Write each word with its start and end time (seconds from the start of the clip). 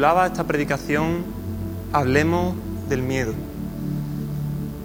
titulaba 0.00 0.26
esta 0.26 0.44
predicación 0.44 1.24
Hablemos 1.92 2.54
del 2.88 3.02
miedo. 3.02 3.34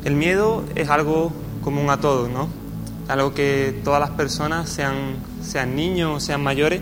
El 0.04 0.13
miedo 0.15 0.65
es 0.75 0.89
algo 0.89 1.32
común 1.64 1.89
a 1.89 2.02
todos, 2.02 2.29
¿no? 2.29 2.50
Algo 3.07 3.33
que 3.33 3.79
todas 3.86 4.01
las 4.01 4.09
personas, 4.09 4.68
sean, 4.68 5.15
sean 5.41 5.73
niños 5.73 6.18
o 6.18 6.20
sean 6.20 6.43
mayores, 6.43 6.82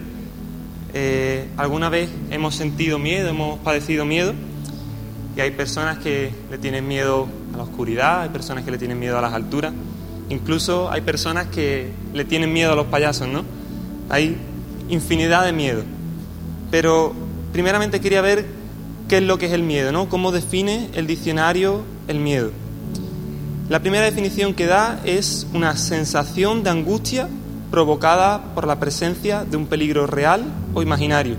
eh, 0.95 1.47
alguna 1.57 1.89
vez 1.89 2.09
hemos 2.31 2.55
sentido 2.55 2.97
miedo, 2.97 3.29
hemos 3.29 3.59
padecido 3.59 4.03
miedo, 4.03 4.33
y 5.37 5.41
hay 5.41 5.51
personas 5.51 5.99
que 5.99 6.33
le 6.49 6.57
tienen 6.57 6.87
miedo 6.87 7.27
a 7.53 7.57
la 7.57 7.63
oscuridad, 7.63 8.21
hay 8.21 8.29
personas 8.29 8.63
que 8.65 8.71
le 8.71 8.79
tienen 8.79 8.97
miedo 8.99 9.15
a 9.15 9.21
las 9.21 9.33
alturas, 9.33 9.75
incluso 10.29 10.89
hay 10.89 11.01
personas 11.01 11.49
que 11.49 11.91
le 12.15 12.25
tienen 12.25 12.51
miedo 12.51 12.73
a 12.73 12.75
los 12.75 12.87
payasos, 12.87 13.27
¿no? 13.27 13.43
Hay 14.09 14.35
infinidad 14.89 15.45
de 15.45 15.51
miedo. 15.51 15.83
Pero 16.71 17.13
primeramente 17.53 18.01
quería 18.01 18.21
ver 18.21 18.45
qué 19.07 19.17
es 19.17 19.23
lo 19.23 19.37
que 19.37 19.45
es 19.45 19.53
el 19.53 19.63
miedo, 19.63 19.91
¿no? 19.91 20.09
Cómo 20.09 20.31
define 20.31 20.89
el 20.95 21.07
diccionario 21.07 21.83
el 22.07 22.19
miedo. 22.19 22.51
La 23.69 23.79
primera 23.79 24.03
definición 24.03 24.53
que 24.53 24.65
da 24.65 24.99
es 25.05 25.47
una 25.53 25.77
sensación 25.77 26.63
de 26.63 26.71
angustia 26.71 27.29
provocada 27.71 28.53
por 28.53 28.67
la 28.67 28.79
presencia 28.79 29.45
de 29.45 29.55
un 29.55 29.67
peligro 29.67 30.05
real 30.05 30.43
o 30.73 30.81
imaginario. 30.81 31.37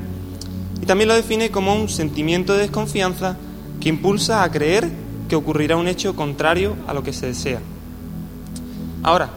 Y 0.81 0.87
también 0.87 1.09
lo 1.09 1.15
define 1.15 1.51
como 1.51 1.75
un 1.75 1.89
sentimiento 1.89 2.55
de 2.55 2.61
desconfianza 2.61 3.37
que 3.81 3.89
impulsa 3.89 4.43
a 4.43 4.51
creer 4.51 4.91
que 5.29 5.37
ocurrirá 5.37 5.77
un 5.77 5.89
hecho 5.89 6.17
contrario 6.17 6.77
a 6.87 6.95
lo 6.95 7.03
que 7.03 7.13
se 7.13 7.27
desea. 7.27 7.61
Ahora, 9.03 9.31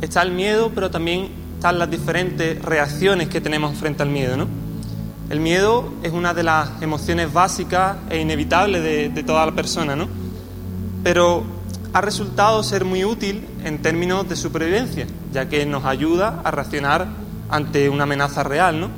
está 0.00 0.22
el 0.22 0.32
miedo, 0.32 0.70
pero 0.74 0.90
también 0.90 1.28
están 1.54 1.78
las 1.78 1.90
diferentes 1.90 2.60
reacciones 2.60 3.28
que 3.28 3.40
tenemos 3.40 3.76
frente 3.76 4.02
al 4.02 4.10
miedo, 4.10 4.36
¿no? 4.36 4.63
El 5.30 5.40
miedo 5.40 5.90
es 6.02 6.12
una 6.12 6.34
de 6.34 6.42
las 6.42 6.82
emociones 6.82 7.32
básicas 7.32 7.96
e 8.10 8.20
inevitables 8.20 8.82
de, 8.82 9.22
toda 9.22 9.46
la 9.46 9.52
persona, 9.52 9.96
¿no? 9.96 10.06
Pero 11.02 11.44
ha 11.94 12.00
resultado 12.02 12.62
ser 12.62 12.84
muy 12.84 13.04
útil 13.04 13.46
en 13.64 13.80
términos 13.80 14.28
de 14.28 14.36
supervivencia, 14.36 15.06
ya 15.32 15.48
que 15.48 15.64
nos 15.64 15.86
ayuda 15.86 16.42
a 16.44 16.50
reaccionar 16.50 17.08
ante 17.48 17.88
una 17.88 18.02
amenaza 18.02 18.42
real, 18.42 18.80
¿no? 18.80 18.90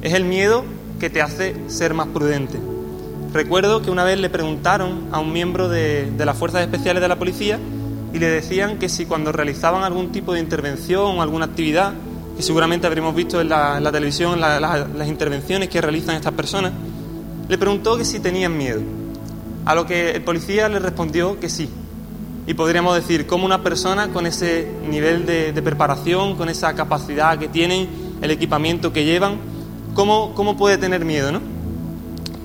Es 0.00 0.14
el 0.14 0.24
miedo 0.24 0.64
que 0.98 1.10
te 1.10 1.20
hace 1.20 1.54
ser 1.68 1.92
más 1.92 2.06
prudente. 2.08 2.58
Recuerdo 3.34 3.82
que 3.82 3.90
una 3.90 4.02
vez 4.02 4.18
le 4.18 4.30
preguntaron 4.30 5.08
a 5.12 5.20
un 5.20 5.32
miembro 5.32 5.68
de, 5.68 6.10
de 6.10 6.24
las 6.24 6.38
Fuerzas 6.38 6.62
Especiales 6.62 7.02
de 7.02 7.08
la 7.08 7.18
Policía 7.18 7.58
y 8.14 8.18
le 8.18 8.28
decían 8.28 8.78
que 8.78 8.88
si 8.88 9.04
cuando 9.04 9.30
realizaban 9.30 9.84
algún 9.84 10.10
tipo 10.10 10.32
de 10.32 10.40
intervención 10.40 11.18
o 11.18 11.22
alguna 11.22 11.44
actividad, 11.44 11.92
que 12.40 12.46
seguramente 12.46 12.86
habremos 12.86 13.14
visto 13.14 13.38
en 13.38 13.50
la, 13.50 13.92
televisión 13.92 14.40
las 14.40 15.08
intervenciones 15.08 15.68
que 15.68 15.78
realizan 15.78 16.16
estas 16.16 16.32
personas, 16.32 16.72
le 17.46 17.58
preguntó 17.58 17.98
que 17.98 18.04
si 18.06 18.18
tenían 18.18 18.56
miedo. 18.56 18.80
A 19.66 19.74
lo 19.74 19.84
que 19.84 20.12
el 20.12 20.24
policía 20.24 20.66
le 20.70 20.78
respondió 20.78 21.38
que 21.38 21.50
sí. 21.50 21.68
Y 22.46 22.54
podríamos 22.54 22.94
decir, 22.94 23.26
cómo 23.26 23.44
una 23.44 23.62
persona 23.62 24.08
con 24.08 24.24
ese 24.24 24.66
nivel 24.88 25.26
de, 25.26 25.52
preparación, 25.62 26.34
con 26.34 26.48
esa 26.48 26.74
capacidad 26.74 27.38
que 27.38 27.48
tienen, 27.48 27.90
el 28.22 28.30
equipamiento 28.30 28.90
que 28.90 29.04
llevan, 29.04 29.36
cómo, 29.92 30.32
cómo 30.34 30.56
puede 30.56 30.78
tener 30.78 31.04
miedo, 31.04 31.32
¿no? 31.32 31.42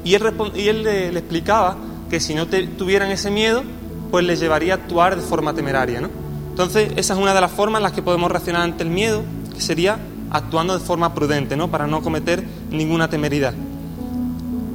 Y 0.04 0.14
él, 0.16 0.24
y 0.56 0.68
él 0.68 0.84
le, 0.84 1.14
le, 1.14 1.20
explicaba 1.20 1.78
que 2.10 2.20
si 2.20 2.34
no 2.34 2.48
tuvieran 2.48 3.12
ese 3.12 3.32
miedo, 3.32 3.64
pues 4.12 4.26
les 4.26 4.42
llevaría 4.42 4.74
a 4.74 4.76
actuar 4.76 5.16
de 5.16 5.22
forma 5.22 5.54
temeraria. 5.54 6.02
¿no? 6.02 6.10
Entonces, 6.50 6.92
esa 6.98 7.14
es 7.14 7.20
una 7.20 7.34
de 7.34 7.40
las 7.40 7.52
formas 7.52 7.80
en 7.80 7.84
las 7.84 7.94
que 7.94 8.02
podemos 8.02 8.30
reaccionar 8.30 8.62
ante 8.64 8.84
el 8.84 8.90
miedo, 8.90 9.24
que 9.56 9.62
sería 9.62 9.98
actuando 10.32 10.78
de 10.78 10.84
forma 10.84 11.14
prudente, 11.14 11.56
¿no? 11.56 11.72
para 11.72 11.88
no 11.88 12.02
cometer 12.02 12.44
ninguna 12.70 13.10
temeridad. 13.10 13.54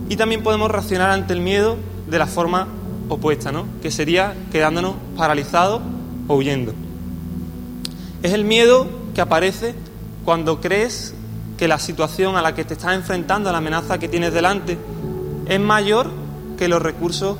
Y 0.08 0.16
también 0.16 0.42
podemos 0.42 0.70
reaccionar 0.70 1.10
ante 1.10 1.34
el 1.34 1.40
miedo 1.40 1.76
de 2.08 2.18
la 2.18 2.26
forma 2.26 2.66
opuesta, 3.08 3.52
¿no? 3.52 3.66
que 3.82 3.90
sería 3.90 4.34
quedándonos 4.50 4.94
paralizados 5.16 5.82
o 6.26 6.34
huyendo. 6.34 6.72
Es 8.22 8.32
el 8.32 8.44
miedo 8.44 8.88
que 9.14 9.20
aparece 9.20 9.74
cuando 10.24 10.60
crees 10.60 11.14
que 11.58 11.68
la 11.68 11.78
situación 11.78 12.36
a 12.36 12.42
la 12.42 12.54
que 12.54 12.64
te 12.64 12.74
estás 12.74 12.94
enfrentando, 12.94 13.52
la 13.52 13.58
amenaza 13.58 13.98
que 13.98 14.08
tienes 14.08 14.32
delante, 14.32 14.78
es 15.46 15.60
mayor 15.60 16.10
que 16.56 16.68
los 16.68 16.80
recursos 16.80 17.36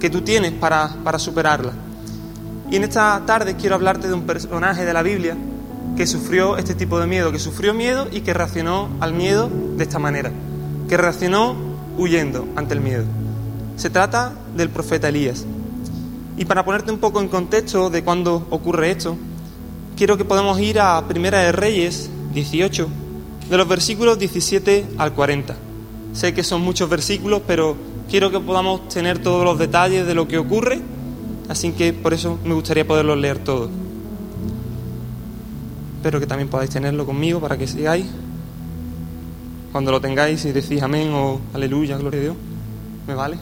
que 0.00 0.10
tú 0.10 0.22
tienes 0.22 0.52
para, 0.52 0.96
para 1.04 1.18
superarla. 1.18 1.72
Y 2.70 2.76
en 2.76 2.84
esta 2.84 3.22
tarde 3.26 3.56
quiero 3.56 3.74
hablarte 3.74 4.08
de 4.08 4.14
un 4.14 4.22
personaje 4.22 4.84
de 4.84 4.92
la 4.92 5.02
Biblia 5.02 5.36
que 5.96 6.06
sufrió 6.06 6.56
este 6.56 6.74
tipo 6.74 6.98
de 6.98 7.06
miedo, 7.06 7.32
que 7.32 7.38
sufrió 7.38 7.74
miedo 7.74 8.08
y 8.10 8.20
que 8.20 8.34
reaccionó 8.34 8.88
al 9.00 9.14
miedo 9.14 9.50
de 9.76 9.84
esta 9.84 9.98
manera, 9.98 10.32
que 10.88 10.96
reaccionó 10.96 11.54
huyendo 11.98 12.46
ante 12.56 12.74
el 12.74 12.80
miedo. 12.80 13.04
Se 13.76 13.90
trata 13.90 14.32
del 14.56 14.70
profeta 14.70 15.08
Elías. 15.08 15.46
Y 16.36 16.44
para 16.44 16.64
ponerte 16.64 16.92
un 16.92 16.98
poco 16.98 17.20
en 17.20 17.28
contexto 17.28 17.90
de 17.90 18.02
cuándo 18.02 18.46
ocurre 18.50 18.90
esto, 18.90 19.16
quiero 19.96 20.16
que 20.16 20.24
podamos 20.24 20.58
ir 20.60 20.80
a 20.80 21.06
Primera 21.06 21.40
de 21.40 21.52
Reyes 21.52 22.08
18, 22.32 22.88
de 23.50 23.56
los 23.56 23.68
versículos 23.68 24.18
17 24.18 24.86
al 24.96 25.12
40. 25.12 25.56
Sé 26.12 26.32
que 26.32 26.42
son 26.42 26.62
muchos 26.62 26.88
versículos, 26.88 27.42
pero 27.46 27.76
quiero 28.08 28.30
que 28.30 28.40
podamos 28.40 28.88
tener 28.88 29.18
todos 29.18 29.44
los 29.44 29.58
detalles 29.58 30.06
de 30.06 30.14
lo 30.14 30.26
que 30.26 30.38
ocurre, 30.38 30.80
así 31.48 31.72
que 31.72 31.92
por 31.92 32.14
eso 32.14 32.38
me 32.44 32.54
gustaría 32.54 32.86
poderlos 32.86 33.18
leer 33.18 33.38
todos. 33.38 33.70
Espero 36.00 36.18
que 36.18 36.26
también 36.26 36.48
podáis 36.48 36.70
tenerlo 36.70 37.04
conmigo 37.04 37.40
para 37.40 37.58
que 37.58 37.66
sigáis. 37.66 38.06
Cuando 39.70 39.90
lo 39.90 40.00
tengáis 40.00 40.42
y 40.46 40.52
decís 40.52 40.80
amén 40.80 41.10
o 41.12 41.38
aleluya, 41.52 41.98
gloria 41.98 42.20
a 42.20 42.22
Dios, 42.22 42.36
¿me 43.06 43.12
vale? 43.12 43.36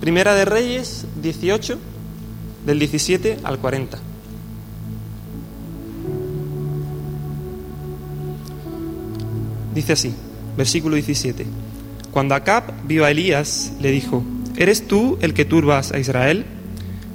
Primera 0.00 0.36
de 0.36 0.44
Reyes 0.44 1.04
18, 1.20 1.78
del 2.64 2.78
17 2.78 3.38
al 3.42 3.58
40. 3.58 3.98
Dice 9.74 9.92
así, 9.94 10.14
versículo 10.56 10.94
17. 10.94 11.44
Cuando 12.12 12.36
Acab 12.36 12.86
vio 12.86 13.04
a 13.04 13.10
Elías, 13.10 13.72
le 13.80 13.90
dijo, 13.90 14.22
¿eres 14.56 14.86
tú 14.86 15.18
el 15.20 15.34
que 15.34 15.44
turbas 15.44 15.90
a 15.90 15.98
Israel? 15.98 16.46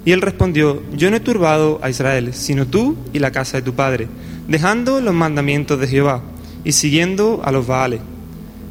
Y 0.03 0.12
él 0.12 0.22
respondió, 0.22 0.81
yo 0.94 1.09
no 1.09 1.17
he 1.17 1.19
turbado 1.19 1.79
a 1.84 1.89
Israel, 1.89 2.34
sino 2.34 2.66
tú 2.66 2.97
y 3.13 3.19
la 3.19 3.31
casa 3.31 3.57
de 3.57 3.63
tu 3.63 3.73
padre, 3.73 4.07
dejando 4.47 5.00
los 5.00 5.13
mandamientos 5.13 5.79
de 5.79 5.88
Jehová 5.88 6.22
y 6.63 6.72
siguiendo 6.72 7.41
a 7.44 7.51
los 7.51 7.67
Baales. 7.67 8.01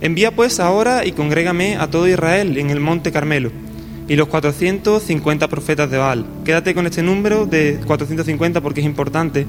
Envía 0.00 0.34
pues 0.34 0.60
ahora 0.60 1.04
y 1.04 1.12
congrégame 1.12 1.76
a 1.76 1.88
todo 1.88 2.08
Israel 2.08 2.56
en 2.56 2.70
el 2.70 2.80
monte 2.80 3.12
Carmelo, 3.12 3.52
y 4.10 4.16
los 4.16 4.26
450 4.26 5.46
profetas 5.46 5.88
de 5.88 5.98
Baal. 5.98 6.26
Quédate 6.44 6.74
con 6.74 6.84
este 6.84 7.00
número 7.00 7.46
de 7.46 7.78
450 7.86 8.60
porque 8.60 8.80
es 8.80 8.86
importante. 8.86 9.46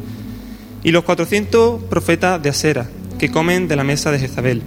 Y 0.84 0.92
los 0.92 1.04
400 1.04 1.82
profetas 1.86 2.42
de 2.44 2.50
Asera, 2.50 2.88
que 3.18 3.32
comen 3.32 3.68
de 3.68 3.76
la 3.76 3.84
mesa 3.84 4.12
de 4.12 4.20
Jezabel. 4.20 4.62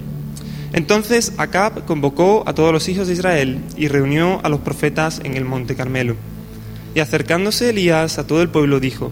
Entonces 0.72 1.34
Acab 1.38 1.84
convocó 1.84 2.42
a 2.44 2.54
todos 2.54 2.72
los 2.72 2.88
hijos 2.88 3.06
de 3.06 3.12
Israel 3.12 3.60
y 3.76 3.86
reunió 3.86 4.40
a 4.42 4.48
los 4.48 4.58
profetas 4.58 5.20
en 5.22 5.36
el 5.36 5.44
monte 5.44 5.76
Carmelo. 5.76 6.16
Y 6.94 7.00
acercándose 7.00 7.70
Elías 7.70 8.18
a 8.18 8.26
todo 8.26 8.42
el 8.42 8.48
pueblo 8.48 8.80
dijo, 8.80 9.10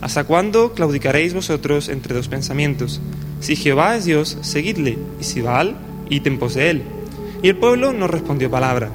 ¿Hasta 0.00 0.24
cuándo 0.24 0.72
claudicaréis 0.72 1.34
vosotros 1.34 1.88
entre 1.88 2.14
dos 2.14 2.28
pensamientos? 2.28 3.00
Si 3.40 3.56
Jehová 3.56 3.96
es 3.96 4.04
Dios, 4.04 4.38
seguidle, 4.42 4.98
y 5.20 5.24
si 5.24 5.40
Baal, 5.40 5.76
id 6.10 6.26
en 6.26 6.38
pos 6.38 6.56
él. 6.56 6.82
Y 7.42 7.48
el 7.48 7.56
pueblo 7.56 7.92
no 7.92 8.06
respondió 8.06 8.50
palabra. 8.50 8.90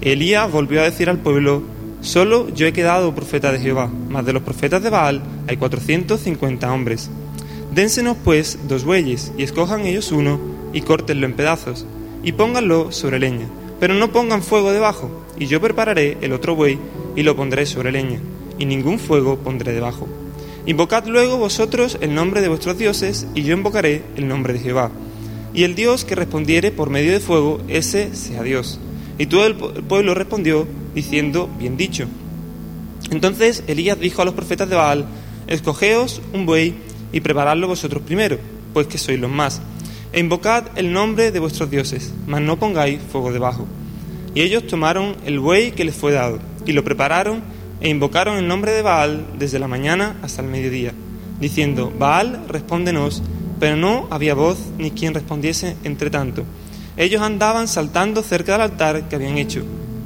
Elías 0.00 0.50
volvió 0.50 0.80
a 0.80 0.84
decir 0.84 1.08
al 1.08 1.18
pueblo, 1.18 1.62
Solo 2.02 2.48
yo 2.52 2.66
he 2.66 2.72
quedado 2.72 3.14
profeta 3.14 3.52
de 3.52 3.60
Jehová, 3.60 3.88
mas 4.08 4.26
de 4.26 4.32
los 4.32 4.42
profetas 4.42 4.82
de 4.82 4.90
Baal 4.90 5.22
hay 5.46 5.56
cuatrocientos 5.56 6.20
cincuenta 6.20 6.72
hombres. 6.72 7.08
Dénsenos 7.72 8.16
pues 8.24 8.58
dos 8.66 8.84
bueyes, 8.84 9.32
y 9.38 9.44
escojan 9.44 9.86
ellos 9.86 10.10
uno, 10.10 10.40
y 10.72 10.82
córtenlo 10.82 11.26
en 11.26 11.34
pedazos, 11.34 11.86
y 12.24 12.32
pónganlo 12.32 12.90
sobre 12.90 13.20
leña, 13.20 13.46
pero 13.78 13.94
no 13.94 14.10
pongan 14.10 14.42
fuego 14.42 14.72
debajo, 14.72 15.10
y 15.38 15.46
yo 15.46 15.60
prepararé 15.60 16.18
el 16.22 16.32
otro 16.32 16.56
buey, 16.56 16.78
y 17.16 17.22
lo 17.22 17.36
pondré 17.36 17.66
sobre 17.66 17.92
leña, 17.92 18.20
y 18.58 18.66
ningún 18.66 18.98
fuego 18.98 19.38
pondré 19.38 19.72
debajo. 19.72 20.08
Invocad 20.66 21.06
luego 21.06 21.36
vosotros 21.38 21.98
el 22.00 22.14
nombre 22.14 22.40
de 22.40 22.48
vuestros 22.48 22.78
dioses, 22.78 23.26
y 23.34 23.42
yo 23.42 23.54
invocaré 23.54 24.02
el 24.16 24.28
nombre 24.28 24.52
de 24.52 24.60
Jehová. 24.60 24.90
Y 25.54 25.64
el 25.64 25.74
Dios 25.74 26.04
que 26.04 26.14
respondiere 26.14 26.70
por 26.70 26.90
medio 26.90 27.12
de 27.12 27.20
fuego, 27.20 27.60
ese 27.68 28.14
sea 28.14 28.42
Dios. 28.42 28.78
Y 29.18 29.26
todo 29.26 29.46
el 29.46 29.54
pueblo 29.54 30.14
respondió, 30.14 30.66
diciendo, 30.94 31.50
bien 31.58 31.76
dicho. 31.76 32.06
Entonces 33.10 33.62
Elías 33.66 33.98
dijo 33.98 34.22
a 34.22 34.24
los 34.24 34.34
profetas 34.34 34.68
de 34.68 34.76
Baal, 34.76 35.06
escogeos 35.46 36.22
un 36.32 36.46
buey 36.46 36.74
y 37.12 37.20
preparadlo 37.20 37.68
vosotros 37.68 38.02
primero, 38.02 38.38
pues 38.72 38.86
que 38.86 38.98
sois 38.98 39.18
los 39.18 39.30
más 39.30 39.60
e 40.12 40.20
invocad 40.20 40.64
el 40.76 40.92
nombre 40.92 41.32
de 41.32 41.40
vuestros 41.40 41.70
dioses, 41.70 42.12
mas 42.26 42.42
no 42.42 42.58
pongáis 42.58 43.00
fuego 43.10 43.32
debajo. 43.32 43.66
Y 44.34 44.42
ellos 44.42 44.66
tomaron 44.66 45.16
el 45.24 45.40
buey 45.40 45.72
que 45.72 45.84
les 45.84 45.94
fue 45.94 46.12
dado, 46.12 46.38
y 46.66 46.72
lo 46.72 46.84
prepararon, 46.84 47.42
e 47.80 47.88
invocaron 47.88 48.36
el 48.36 48.46
nombre 48.46 48.72
de 48.72 48.82
Baal 48.82 49.26
desde 49.38 49.58
la 49.58 49.68
mañana 49.68 50.16
hasta 50.22 50.42
el 50.42 50.48
mediodía, 50.48 50.92
diciendo, 51.40 51.92
Baal, 51.98 52.44
respóndenos, 52.48 53.22
pero 53.58 53.76
no 53.76 54.06
había 54.10 54.34
voz 54.34 54.58
ni 54.78 54.90
quien 54.90 55.14
respondiese 55.14 55.76
entre 55.84 56.10
tanto. 56.10 56.44
ellos 56.96 57.22
andaban 57.22 57.68
saltando 57.68 58.22
cerca 58.22 58.52
del 58.52 58.62
altar 58.62 59.08
que 59.08 59.16
habían 59.16 59.38
hecho. 59.38 59.62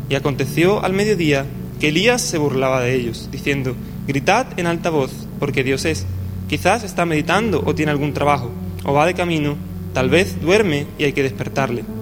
Y 0.09 0.15
aconteció 0.15 0.85
al 0.85 0.93
mediodía 0.93 1.47
que 1.81 1.89
Elías 1.89 2.23
se 2.23 2.39
burlaba 2.39 2.81
de 2.81 2.95
ellos, 2.95 3.29
diciendo, 3.33 3.75
Gritad 4.07 4.47
en 4.57 4.67
alta 4.67 4.91
voz, 4.91 5.11
porque 5.41 5.65
Dios 5.65 5.85
es. 5.85 6.07
Quizás 6.49 6.85
está 6.85 7.05
meditando 7.05 7.63
o 7.67 7.75
tiene 7.75 7.91
algún 7.91 8.13
trabajo, 8.13 8.53
o 8.85 8.93
va 8.93 9.05
de 9.05 9.15
camino, 9.15 9.57
tal 9.93 10.11
vez 10.11 10.41
duerme 10.41 10.87
y 10.97 11.05
hay 11.05 11.13
que 11.13 11.25
despertarle. 11.25 11.96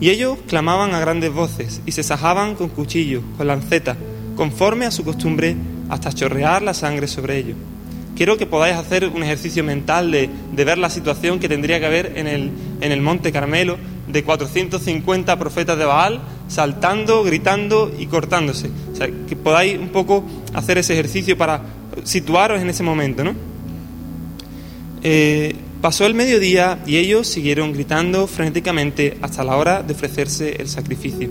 Y 0.00 0.10
ellos 0.10 0.38
clamaban 0.48 0.94
a 0.94 1.00
grandes 1.00 1.32
voces 1.32 1.82
y 1.84 1.92
se 1.92 2.02
sajaban 2.02 2.54
con 2.54 2.70
cuchillos, 2.70 3.22
con 3.36 3.46
lanceta, 3.46 3.96
conforme 4.34 4.86
a 4.86 4.90
su 4.90 5.04
costumbre, 5.04 5.56
hasta 5.88 6.12
chorrear 6.12 6.62
la 6.62 6.72
sangre 6.72 7.06
sobre 7.06 7.38
ellos. 7.38 7.56
Quiero 8.16 8.36
que 8.36 8.46
podáis 8.46 8.76
hacer 8.76 9.08
un 9.08 9.22
ejercicio 9.22 9.62
mental 9.62 10.10
de, 10.10 10.30
de 10.52 10.64
ver 10.64 10.78
la 10.78 10.90
situación 10.90 11.38
que 11.38 11.48
tendría 11.48 11.80
que 11.80 11.86
haber 11.86 12.12
en 12.16 12.26
el, 12.26 12.50
en 12.80 12.92
el 12.92 13.00
Monte 13.00 13.32
Carmelo, 13.32 13.78
de 14.08 14.24
450 14.24 15.38
profetas 15.38 15.78
de 15.78 15.84
Baal 15.84 16.20
saltando, 16.48 17.22
gritando 17.22 17.92
y 17.96 18.06
cortándose. 18.06 18.70
O 18.92 18.96
sea, 18.96 19.08
que 19.28 19.36
podáis 19.36 19.78
un 19.78 19.88
poco 19.88 20.24
hacer 20.52 20.78
ese 20.78 20.94
ejercicio 20.94 21.38
para 21.38 21.62
situaros 22.02 22.60
en 22.60 22.68
ese 22.68 22.82
momento, 22.82 23.22
¿no? 23.24 23.34
Eh, 25.02 25.54
pasó 25.80 26.06
el 26.06 26.14
mediodía 26.14 26.78
y 26.86 26.96
ellos 26.96 27.26
siguieron 27.26 27.72
gritando 27.72 28.26
frenéticamente 28.26 29.16
hasta 29.22 29.44
la 29.44 29.56
hora 29.56 29.82
de 29.82 29.94
ofrecerse 29.94 30.56
el 30.60 30.68
sacrificio. 30.68 31.30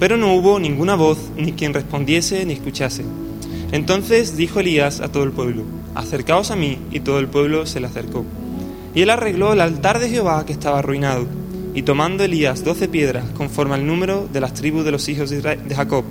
Pero 0.00 0.16
no 0.16 0.34
hubo 0.34 0.58
ninguna 0.58 0.94
voz, 0.94 1.18
ni 1.36 1.52
quien 1.52 1.72
respondiese 1.72 2.44
ni 2.44 2.54
escuchase. 2.54 3.04
Entonces 3.72 4.36
dijo 4.36 4.60
Elías 4.60 5.00
a 5.00 5.10
todo 5.10 5.24
el 5.24 5.32
pueblo, 5.32 5.64
acercaos 5.94 6.50
a 6.50 6.56
mí, 6.56 6.78
y 6.90 7.00
todo 7.00 7.18
el 7.18 7.28
pueblo 7.28 7.66
se 7.66 7.80
le 7.80 7.86
acercó. 7.86 8.24
Y 8.94 9.02
él 9.02 9.10
arregló 9.10 9.52
el 9.52 9.60
altar 9.60 9.98
de 9.98 10.08
Jehová 10.08 10.44
que 10.46 10.52
estaba 10.52 10.78
arruinado, 10.78 11.26
y 11.74 11.82
tomando 11.82 12.24
Elías 12.24 12.64
doce 12.64 12.88
piedras, 12.88 13.24
conforme 13.36 13.74
al 13.74 13.86
número 13.86 14.28
de 14.32 14.40
las 14.40 14.54
tribus 14.54 14.84
de 14.84 14.92
los 14.92 15.08
hijos 15.08 15.30
de 15.30 15.58
Jacob, 15.74 16.04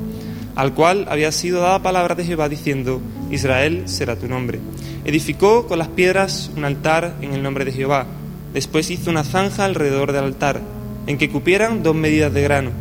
al 0.56 0.74
cual 0.74 1.06
había 1.10 1.32
sido 1.32 1.62
dada 1.62 1.82
palabra 1.82 2.16
de 2.16 2.24
Jehová 2.24 2.48
diciendo, 2.48 3.02
Israel 3.30 3.84
será 3.86 4.16
tu 4.16 4.28
nombre. 4.28 4.60
Edificó 5.04 5.68
con 5.68 5.80
las 5.80 5.90
piedras 5.90 6.50
un 6.56 6.64
altar 6.64 7.16
en 7.22 7.34
el 7.34 7.44
nombre 7.44 7.66
de 7.66 7.74
Jehová. 7.74 8.06
Después 8.54 8.90
hizo 8.90 9.12
una 9.12 9.26
zanja 9.26 9.66
alrededor 9.66 10.14
del 10.14 10.24
altar, 10.24 10.62
en 11.08 11.18
que 11.18 11.30
cupieran 11.30 11.84
dos 11.84 11.96
medidas 11.96 12.34
de 12.34 12.42
grano. 12.42 12.72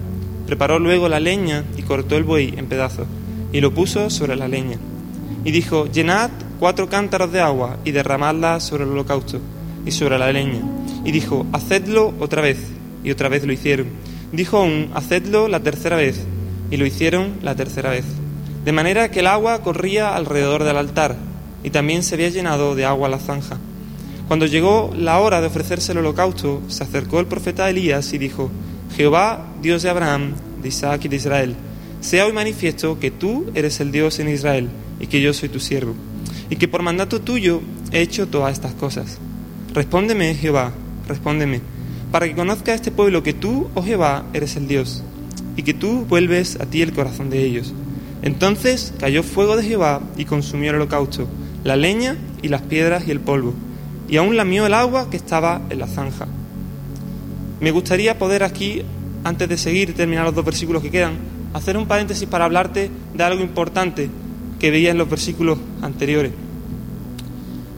Preparó 0.47 0.79
luego 0.79 1.09
la 1.09 1.21
leña 1.21 1.65
y 1.77 1.83
cortó 1.83 2.17
el 2.17 2.23
buey 2.23 2.55
en 2.57 2.67
pedazos, 2.67 3.09
y 3.53 3.61
lo 3.61 3.75
puso 3.75 4.09
sobre 4.09 4.37
la 4.37 4.47
leña. 4.47 4.79
Y 5.45 5.51
dijo, 5.51 5.87
llenad 5.91 6.31
cuatro 6.61 6.89
cántaros 6.89 7.33
de 7.33 7.41
agua 7.41 7.79
y 7.85 7.91
derramadla 7.91 8.61
sobre 8.61 8.85
el 8.85 8.91
holocausto 8.91 9.41
y 9.85 9.91
sobre 9.91 10.19
la 10.19 10.33
leña. 10.33 10.63
Y 11.05 11.11
dijo, 11.11 11.45
hacedlo 11.53 12.15
otra 12.21 12.41
vez. 12.41 12.59
Y 13.03 13.11
otra 13.11 13.29
vez 13.29 13.45
lo 13.45 13.53
hicieron. 13.53 13.89
Dijo 14.33 14.59
aún, 14.59 14.91
hacedlo 14.95 15.49
la 15.49 15.61
tercera 15.61 15.97
vez 15.97 16.25
y 16.71 16.77
lo 16.77 16.87
hicieron 16.87 17.35
la 17.43 17.55
tercera 17.55 17.91
vez. 17.91 18.05
De 18.65 18.73
manera 18.73 19.11
que 19.11 19.21
el 19.21 19.27
agua 19.27 19.63
corría 19.63 20.17
alrededor 20.17 20.65
del 20.65 20.77
altar, 20.77 21.17
y 21.63 21.71
también 21.71 22.03
se 22.03 22.15
había 22.15 22.29
llenado 22.29 22.75
de 22.75 22.85
agua 22.85 23.09
la 23.09 23.19
zanja. 23.19 23.59
Cuando 24.29 24.47
llegó 24.47 24.93
la 24.97 25.21
hora 25.21 25.41
de 25.41 25.49
ofrecerse 25.49 25.93
el 25.93 25.99
holocausto, 25.99 26.63
se 26.69 26.83
acercó 26.85 27.21
el 27.21 27.27
profeta 27.27 27.69
Elías 27.69 28.13
y 28.13 28.19
dijo, 28.19 28.51
Jehová, 28.97 29.47
Dios 29.61 29.83
de 29.83 29.91
Abraham, 29.91 30.35
de 30.63 30.69
Isaac 30.69 31.05
y 31.05 31.09
de 31.09 31.17
Israel, 31.17 31.57
sea 32.01 32.27
hoy 32.27 32.33
manifiesto 32.33 32.99
que 32.99 33.11
tú 33.11 33.51
eres 33.55 33.81
el 33.81 33.93
Dios 33.93 34.19
en 34.19 34.29
Israel 34.29 34.69
y 35.01 35.07
que 35.07 35.21
yo 35.21 35.33
soy 35.35 35.49
tu 35.49 35.61
siervo, 35.61 35.95
y 36.49 36.57
que 36.57 36.69
por 36.69 36.83
mandato 36.83 37.21
tuyo 37.21 37.61
he 37.93 38.01
hecho 38.01 38.29
todas 38.29 38.53
estas 38.53 38.73
cosas. 38.75 39.19
Respóndeme, 39.75 40.35
Jehová, 40.35 40.73
respóndeme, 41.09 41.61
para 42.11 42.27
que 42.27 42.35
conozca 42.35 42.73
este 42.73 42.91
pueblo 42.91 43.23
que 43.23 43.35
tú, 43.35 43.69
oh 43.75 43.83
Jehová, 43.83 44.25
eres 44.33 44.57
el 44.57 44.69
Dios 44.69 45.03
y 45.57 45.63
que 45.63 45.75
tú 45.75 46.05
vuelves 46.09 46.59
a 46.61 46.67
ti 46.67 46.83
el 46.83 46.93
corazón 46.93 47.31
de 47.31 47.45
ellos. 47.45 47.73
Entonces 48.23 48.95
cayó 48.99 49.23
fuego 49.23 49.57
de 49.57 49.65
Jehová 49.65 50.01
y 50.17 50.25
consumió 50.25 50.71
el 50.71 50.77
holocausto, 50.77 51.29
la 51.63 51.77
leña 51.77 52.17
y 52.43 52.49
las 52.49 52.63
piedras 52.63 53.07
y 53.07 53.11
el 53.11 53.21
polvo, 53.21 53.55
y 54.09 54.17
aún 54.17 54.37
lamió 54.37 54.67
el 54.67 54.75
agua 54.75 55.11
que 55.11 55.17
estaba 55.17 55.61
en 55.71 55.79
la 55.79 55.87
zanja. 55.87 56.27
Me 57.61 57.71
gustaría 57.71 58.19
poder 58.19 58.43
aquí, 58.43 58.83
antes 59.25 59.49
de 59.49 59.57
seguir 59.57 59.95
terminar 59.95 60.25
los 60.25 60.35
dos 60.35 60.45
versículos 60.45 60.83
que 60.83 60.91
quedan, 60.91 61.15
hacer 61.53 61.77
un 61.77 61.87
paréntesis 61.87 62.29
para 62.29 62.45
hablarte 62.45 62.91
de 63.15 63.23
algo 63.23 63.43
importante 63.43 64.11
que 64.59 64.71
veía 64.71 64.91
en 64.91 64.99
los 64.99 65.09
versículos 65.09 65.59
anteriores. 65.83 66.33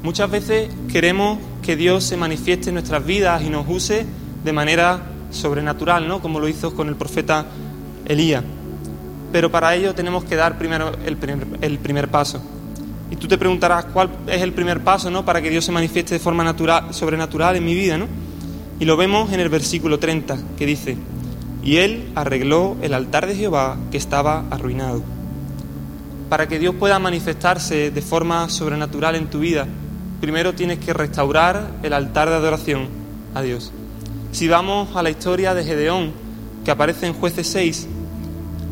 Muchas 0.02 0.31
veces 0.31 0.69
queremos 0.90 1.38
que 1.62 1.75
Dios 1.75 2.05
se 2.05 2.17
manifieste 2.17 2.70
en 2.70 2.75
nuestras 2.75 3.05
vidas 3.05 3.43
y 3.43 3.50
nos 3.50 3.69
use 3.69 4.06
de 4.44 4.52
manera 4.52 5.02
sobrenatural, 5.31 6.06
¿no? 6.06 6.20
Como 6.22 6.38
lo 6.38 6.49
hizo 6.49 6.75
con 6.75 6.88
el 6.88 6.94
profeta 6.94 7.46
Elías. 8.06 8.43
Pero 9.32 9.50
para 9.50 9.75
ello 9.75 9.94
tenemos 9.94 10.25
que 10.25 10.37
dar 10.37 10.56
primero 10.58 10.93
el 11.05 11.17
primer, 11.17 11.47
el 11.61 11.79
primer 11.79 12.08
paso. 12.08 12.41
Y 13.11 13.17
tú 13.17 13.29
te 13.29 13.38
preguntarás 13.38 13.87
cuál 13.87 14.11
es 14.26 14.43
el 14.43 14.53
primer 14.53 14.82
paso, 14.82 15.11
¿no? 15.11 15.25
Para 15.25 15.41
que 15.43 15.50
Dios 15.50 15.64
se 15.64 15.73
manifieste 15.73 16.14
de 16.14 16.20
forma 16.20 16.43
natural, 16.43 16.93
sobrenatural 16.93 17.56
en 17.56 17.64
mi 17.64 17.75
vida, 17.75 17.99
¿no? 17.99 18.06
Y 18.81 18.85
lo 18.85 18.97
vemos 18.97 19.32
en 19.32 19.41
el 19.41 19.49
versículo 19.49 19.99
30, 19.99 20.38
que 20.58 20.67
dice, 20.67 20.97
y 21.62 21.79
él 21.79 22.11
arregló 22.14 22.76
el 22.82 22.94
altar 22.94 23.26
de 23.26 23.35
Jehová 23.35 23.76
que 23.91 23.97
estaba 23.97 24.44
arruinado. 24.50 25.03
Para 26.29 26.49
que 26.49 26.58
Dios 26.58 26.75
pueda 26.75 26.99
manifestarse 26.99 27.91
de 27.91 28.03
forma 28.03 28.49
sobrenatural 28.49 29.14
en 29.14 29.29
tu 29.29 29.41
vida, 29.41 29.67
primero 30.20 30.55
tienes 30.55 30.79
que 30.79 30.93
restaurar 30.93 31.70
el 31.82 31.93
altar 31.93 32.29
de 32.29 32.35
adoración 32.35 32.88
a 33.35 33.43
Dios. 33.43 33.73
Si 34.32 34.49
vamos 34.49 34.94
a 34.97 35.03
la 35.03 35.11
historia 35.11 35.55
de 35.55 35.64
Gedeón, 35.64 36.12
que 36.64 36.70
aparece 36.70 37.06
en 37.06 37.14
jueces 37.14 37.47
6, 37.47 37.88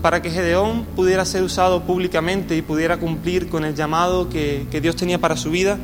para 0.05 0.21
que 0.21 0.31
Gedeón 0.31 0.85
pudiera 0.85 1.25
ser 1.25 1.43
usado 1.43 1.85
públicamente 1.85 2.55
y 2.55 2.61
pudiera 2.61 2.99
cumplir 2.99 3.49
con 3.49 3.65
el 3.65 3.75
llamado 3.75 4.29
que, 4.29 4.67
que 4.71 4.83
Dios 4.83 4.97
tenía 4.97 5.19
para 5.19 5.35
su 5.35 5.49
vida, 5.49 5.79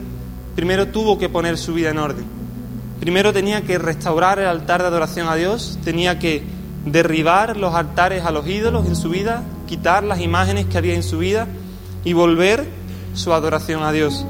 primero 0.54 0.88
tuvo 0.88 1.18
que 1.18 1.30
poner 1.30 1.56
su 1.56 1.72
vida 1.72 1.88
en 1.88 1.96
orden. 1.96 2.26
Primero 3.00 3.32
tenía 3.32 3.62
que 3.62 3.78
restaurar 3.78 4.38
el 4.38 4.44
altar 4.44 4.82
de 4.82 4.88
adoración 4.88 5.26
a 5.26 5.36
Dios, 5.36 5.78
tenía 5.84 6.18
que 6.18 6.42
derribar 6.84 7.56
los 7.56 7.74
altares 7.74 8.26
a 8.26 8.30
los 8.30 8.46
ídolos 8.46 8.86
en 8.88 8.94
su 8.94 9.08
vida, 9.08 9.42
quitar 9.66 10.04
las 10.04 10.20
imágenes 10.20 10.66
que 10.66 10.76
había 10.76 10.96
en 10.96 11.02
su 11.02 11.16
vida 11.16 11.48
y 12.04 12.12
volver 12.12 12.66
su 13.14 13.32
adoración 13.32 13.82
a 13.84 13.90
Dios. 13.90 14.26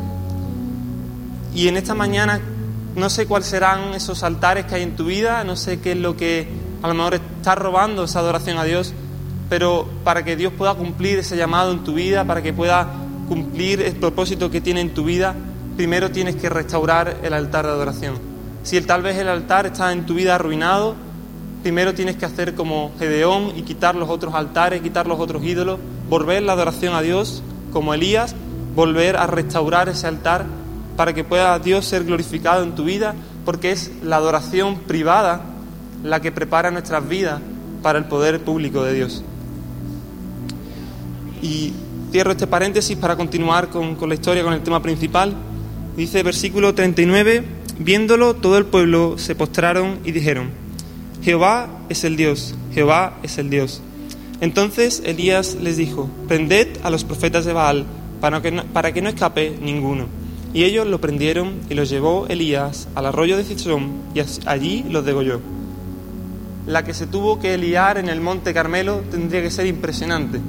Y 1.53 1.67
en 1.67 1.77
esta 1.77 1.97
mañana 1.97 2.41
no 2.95 3.11
sé 3.11 3.27
cuáles 3.27 3.49
serán 3.49 3.93
esos 3.95 4.23
altares 4.23 4.67
que 4.67 4.77
hay 4.77 4.85
en 4.85 4.95
tu 4.95 5.07
vida, 5.07 5.43
no 5.43 5.57
sé 5.57 5.81
qué 5.81 5.91
es 5.91 5.99
lo 5.99 6.17
que 6.17 6.47
a 6.81 6.87
lo 6.87 6.95
mejor 6.95 7.15
está 7.15 7.57
robando 7.57 8.05
esa 8.05 8.21
adoración 8.21 8.57
a 8.57 8.63
Dios, 8.63 8.95
pero 9.51 9.87
para 10.05 10.25
que 10.25 10.37
Dios 10.37 10.53
pueda 10.57 10.75
cumplir 10.75 11.19
ese 11.19 11.37
llamado 11.37 11.73
en 11.73 11.85
tu 11.85 11.93
vida, 11.93 12.25
para 12.25 12.41
que 12.41 12.53
pueda 12.55 12.89
cumplir 13.29 13.83
el 13.83 13.97
propósito 13.97 14.51
que 14.51 14.61
tiene 14.61 14.81
en 14.81 14.95
tu 14.95 15.05
vida, 15.05 15.35
primero 15.77 16.11
tienes 16.11 16.37
que 16.37 16.49
restaurar 16.49 17.19
el 17.25 17.35
altar 17.35 17.67
de 17.67 17.73
adoración. 17.73 18.15
Si 18.63 18.81
tal 18.81 19.03
vez 19.03 19.19
el 19.19 19.29
altar 19.29 19.67
está 19.67 19.93
en 19.93 20.07
tu 20.07 20.15
vida 20.15 20.37
arruinado, 20.37 20.95
primero 21.63 21.95
tienes 21.95 22.15
que 22.15 22.27
hacer 22.27 22.55
como 22.55 22.93
Gedeón 22.99 23.53
y 23.57 23.63
quitar 23.63 23.97
los 23.97 24.09
otros 24.09 24.35
altares, 24.35 24.83
quitar 24.83 25.09
los 25.09 25.19
otros 25.19 25.43
ídolos, 25.43 25.81
volver 26.09 26.45
la 26.45 26.53
adoración 26.53 26.95
a 26.95 27.03
Dios, 27.03 27.43
como 27.73 27.93
Elías, 27.93 28.37
volver 28.77 29.17
a 29.17 29.27
restaurar 29.27 29.89
ese 29.89 30.07
altar 30.07 30.47
para 30.97 31.13
que 31.13 31.25
pueda 31.25 31.59
Dios 31.59 31.87
ser 31.87 32.05
glorificado 32.05 32.63
en 32.63 32.77
tu 32.77 32.85
vida, 32.85 33.17
porque 33.45 33.73
es 33.73 33.91
la 34.05 34.17
adoración 34.17 34.77
privada 34.81 35.41
la 36.05 36.21
que 36.21 36.31
prepara 36.31 36.71
nuestras 36.71 37.09
vidas 37.09 37.41
para 37.83 37.99
el 37.99 38.05
poder 38.05 38.41
público 38.45 38.85
de 38.85 38.93
Dios. 38.93 39.25
Y 41.43 41.73
cierro 42.13 42.33
este 42.33 42.47
paréntesis 42.47 42.97
para 42.97 43.17
continuar 43.17 43.69
con, 43.69 43.97
la 44.09 44.15
historia, 44.15 44.43
con 44.43 44.53
el 44.53 44.63
tema 44.63 44.83
principal. 44.83 45.35
Dice 45.97 46.23
versículo 46.23 46.75
39, 46.75 47.45
viéndolo 47.79 48.35
todo 48.35 48.59
el 48.59 48.67
pueblo 48.67 49.19
se 49.19 49.35
postraron 49.35 49.99
y 50.05 50.13
dijeron, 50.13 50.51
Jehová 51.23 51.69
es 51.89 52.05
el 52.05 52.17
Dios, 52.17 52.55
Jehová 52.73 53.19
es 53.23 53.39
el 53.39 53.51
Dios. 53.51 53.83
Entonces 54.41 55.03
Elías 55.05 55.57
les 55.61 55.77
dijo, 55.77 56.09
prended 56.29 56.69
a 56.83 56.91
los 56.91 57.05
profetas 57.05 57.45
de 57.45 57.53
Baal 57.53 57.85
para 58.21 58.41
que 58.41 58.53
para 58.73 58.93
que 58.93 59.03
no 59.03 59.09
escape 59.09 59.59
ninguno. 59.61 60.07
Y 60.53 60.65
ellos 60.65 60.87
lo 60.87 61.01
prendieron 61.01 61.61
y 61.69 61.75
lo 61.75 61.85
llevó 61.85 62.27
Elías 62.29 62.89
al 62.95 63.07
arroyo 63.07 63.37
de 63.37 63.45
Cisón 63.45 63.93
y 64.15 64.21
allí 64.47 64.85
los 64.89 65.05
degolló. 65.05 65.41
La 66.67 66.85
que 66.85 66.95
se 66.95 67.07
tuvo 67.07 67.39
que 67.39 67.57
liar 67.57 67.99
en 67.99 68.09
el 68.09 68.21
monte 68.21 68.53
Carmelo 68.53 69.03
tendría 69.11 69.43
que 69.43 69.51
ser 69.51 69.67
impresionante, 69.67 70.41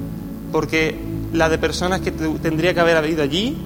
porque 0.52 0.96
la 1.32 1.48
de 1.48 1.58
personas 1.58 2.00
que 2.00 2.12
tendría 2.12 2.74
que 2.74 2.80
haber 2.80 2.96
habido 2.96 3.22
allí, 3.22 3.56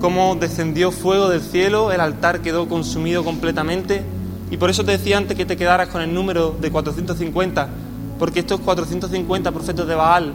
cómo 0.00 0.34
descendió 0.34 0.90
fuego 0.90 1.28
del 1.28 1.42
cielo, 1.42 1.92
el 1.92 2.00
altar 2.00 2.40
quedó 2.40 2.68
consumido 2.68 3.22
completamente, 3.22 4.02
y 4.50 4.56
por 4.56 4.70
eso 4.70 4.84
te 4.84 4.92
decía 4.92 5.18
antes 5.18 5.36
que 5.36 5.44
te 5.44 5.56
quedaras 5.56 5.88
con 5.88 6.00
el 6.00 6.12
número 6.12 6.56
de 6.60 6.70
450, 6.70 7.68
porque 8.18 8.40
estos 8.40 8.60
450 8.60 9.52
profetas 9.52 9.86
de 9.86 9.94
Baal 9.94 10.34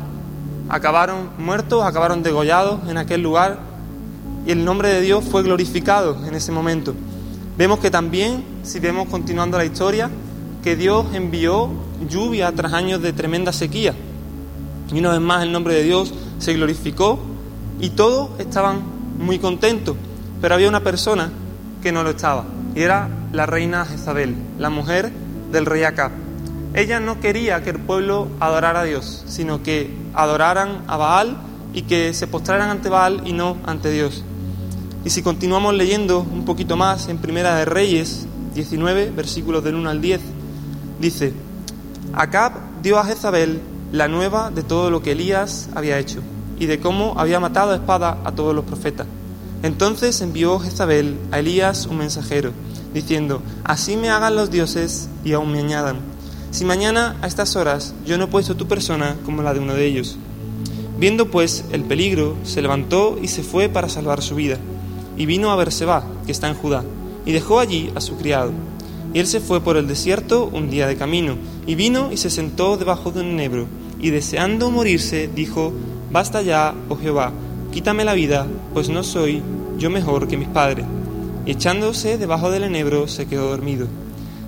acabaron 0.70 1.30
muertos, 1.38 1.84
acabaron 1.84 2.24
degollados 2.24 2.88
en 2.88 2.98
aquel 2.98 3.22
lugar 3.22 3.60
y 4.46 4.52
el 4.52 4.64
nombre 4.64 4.90
de 4.90 5.02
Dios 5.02 5.24
fue 5.24 5.44
glorificado 5.44 6.18
en 6.26 6.36
ese 6.36 6.52
momento. 6.52 6.94
Vemos 7.58 7.80
que 7.80 7.92
también, 7.92 8.44
si 8.64 8.80
vemos 8.80 9.08
continuando 9.10 9.58
la 9.58 9.66
historia, 9.66 10.10
que 10.64 10.76
Dios 10.76 11.06
envió 11.14 11.70
lluvia 12.10 12.52
tras 12.52 12.74
años 12.74 13.02
de 13.02 13.14
tremenda 13.14 13.52
sequía. 13.52 13.94
Y 14.92 15.00
una 15.00 15.12
vez 15.12 15.22
más 15.22 15.44
el 15.44 15.52
nombre 15.52 15.74
de 15.74 15.84
Dios 15.84 16.14
se 16.40 16.54
glorificó 16.54 17.20
y 17.80 17.92
todos 17.92 18.40
estaban 18.40 18.82
muy 19.18 19.40
contentos. 19.40 19.96
Pero 20.42 20.56
había 20.56 20.70
una 20.70 20.82
persona 20.82 21.32
que 21.82 21.92
no 21.92 22.04
lo 22.04 22.12
estaba, 22.12 22.46
y 22.76 22.82
era 22.82 23.10
la 23.32 23.46
reina 23.46 23.86
Jezabel, 23.86 24.36
la 24.60 24.70
mujer 24.70 25.12
del 25.52 25.66
rey 25.66 25.84
Acab. 25.84 26.12
Ella 26.74 27.00
no 27.00 27.20
quería 27.20 27.64
que 27.64 27.72
el 27.72 27.80
pueblo 27.80 28.28
adorara 28.40 28.82
a 28.82 28.84
Dios, 28.84 29.24
sino 29.28 29.62
que 29.62 29.94
adoraran 30.14 30.84
a 30.88 30.98
Baal 30.98 31.38
y 31.74 31.84
que 31.84 32.14
se 32.14 32.28
postraran 32.28 32.70
ante 32.70 32.90
Baal 32.90 33.24
y 33.26 33.34
no 33.34 33.58
ante 33.66 33.92
Dios. 33.92 34.24
Y 35.04 35.10
si 35.10 35.22
continuamos 35.22 35.74
leyendo 35.74 36.20
un 36.20 36.46
poquito 36.46 36.78
más 36.78 37.08
en 37.08 37.18
Primera 37.18 37.56
de 37.56 37.66
Reyes 37.66 38.28
19, 38.54 39.12
versículos 39.12 39.64
del 39.64 39.76
1 39.76 39.90
al 39.90 40.02
10, 40.02 40.22
dice, 41.00 41.34
Acab 42.14 42.54
dio 42.82 43.00
a 43.00 43.06
Jezabel 43.06 43.60
la 43.92 44.08
nueva 44.08 44.52
de 44.52 44.64
todo 44.64 44.90
lo 44.90 45.02
que 45.02 45.12
Elías 45.12 45.70
había 45.76 46.00
hecho 46.00 46.22
y 46.60 46.66
de 46.66 46.80
cómo 46.80 47.16
había 47.18 47.40
matado 47.40 47.72
a 47.72 47.76
espada 47.76 48.20
a 48.24 48.32
todos 48.32 48.56
los 48.56 48.66
profetas. 48.66 49.08
Entonces 49.64 50.22
envió 50.22 50.60
Jezabel 50.60 51.18
a 51.32 51.40
Elías 51.40 51.88
un 51.88 51.98
mensajero, 51.98 52.52
diciendo, 52.94 53.42
Así 53.64 53.98
me 53.98 54.10
hagan 54.10 54.36
los 54.36 54.52
dioses 54.52 55.10
y 55.24 55.34
aún 55.34 55.52
me 55.52 55.60
añadan. 55.60 56.00
Si 56.52 56.66
mañana 56.66 57.16
a 57.22 57.28
estas 57.28 57.56
horas 57.56 57.94
yo 58.06 58.18
no 58.18 58.26
he 58.26 58.28
puesto 58.28 58.56
tu 58.56 58.68
persona 58.68 59.18
como 59.26 59.42
la 59.42 59.54
de 59.54 59.60
uno 59.60 59.74
de 59.74 59.86
ellos. 59.86 60.18
Viendo 60.98 61.32
pues 61.32 61.66
el 61.72 61.84
peligro, 61.84 62.36
se 62.44 62.62
levantó 62.62 63.18
y 63.22 63.28
se 63.28 63.44
fue 63.44 63.70
para 63.70 63.90
salvar 63.90 64.22
su 64.22 64.36
vida. 64.36 64.58
Y 65.18 65.26
vino 65.26 65.52
a 65.52 65.56
Berseba, 65.56 66.04
que 66.26 66.32
está 66.32 66.48
en 66.48 66.56
Judá, 66.56 66.84
y 67.26 67.32
dejó 67.32 67.60
allí 67.60 67.92
a 67.96 68.02
su 68.02 68.18
criado. 68.18 68.52
Y 69.14 69.20
él 69.20 69.28
se 69.28 69.40
fue 69.40 69.62
por 69.62 69.78
el 69.78 69.88
desierto 69.88 70.50
un 70.54 70.70
día 70.70 70.88
de 70.88 70.98
camino, 70.98 71.38
y 71.66 71.76
vino 71.76 72.12
y 72.12 72.18
se 72.18 72.30
sentó 72.30 72.78
debajo 72.78 73.12
de 73.12 73.22
un 73.22 73.28
enebro, 73.28 73.68
y 74.02 74.10
deseando 74.10 74.72
morirse, 74.72 75.30
dijo, 75.34 75.72
Basta 76.12 76.42
ya, 76.42 76.74
oh 76.90 76.98
Jehová, 76.98 77.32
quítame 77.72 78.04
la 78.04 78.14
vida, 78.14 78.46
pues 78.74 78.90
no 78.90 79.04
soy 79.04 79.42
yo 79.78 79.90
mejor 79.90 80.28
que 80.28 80.38
mis 80.38 80.50
padres. 80.50 80.86
Y 81.46 81.52
echándose 81.52 82.18
debajo 82.18 82.52
del 82.52 82.64
enebro 82.64 83.08
se 83.08 83.28
quedó 83.28 83.50
dormido. 83.50 83.88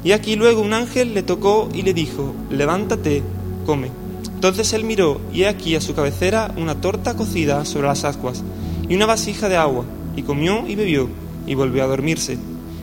Y 0.04 0.12
aquí 0.12 0.36
luego 0.36 0.62
un 0.62 0.74
ángel 0.74 1.14
le 1.14 1.24
tocó 1.24 1.70
y 1.74 1.84
le 1.84 1.94
dijo, 1.94 2.34
levántate, 2.50 3.24
come. 3.66 3.90
Entonces 4.36 4.74
él 4.74 4.84
miró, 4.84 5.22
y 5.32 5.46
aquí 5.46 5.76
a 5.76 5.82
su 5.82 5.96
cabecera 5.96 6.54
una 6.58 6.82
torta 6.82 7.16
cocida 7.16 7.64
sobre 7.64 7.88
las 7.88 8.04
ascuas, 8.04 8.44
y 8.90 8.96
una 8.96 9.06
vasija 9.06 9.48
de 9.48 9.56
agua, 9.56 9.86
y 10.18 10.24
comió 10.24 10.68
y 10.68 10.76
bebió, 10.76 11.08
y 11.48 11.56
volvió 11.56 11.86
a 11.86 11.88
dormirse. 11.88 12.38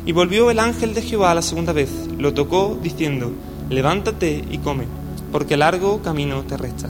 Y 0.07 0.13
volvió 0.13 0.51
el 0.51 0.59
ángel 0.59 0.95
de 0.95 1.03
Jehová 1.03 1.35
la 1.35 1.43
segunda 1.43 1.75
vez, 1.75 1.91
lo 2.17 2.33
tocó, 2.33 2.79
diciendo, 2.83 3.31
levántate 3.69 4.43
y 4.51 4.57
come, 4.59 4.87
porque 5.33 5.57
largo 5.57 6.01
camino 6.03 6.43
te 6.43 6.57
resta. 6.57 6.89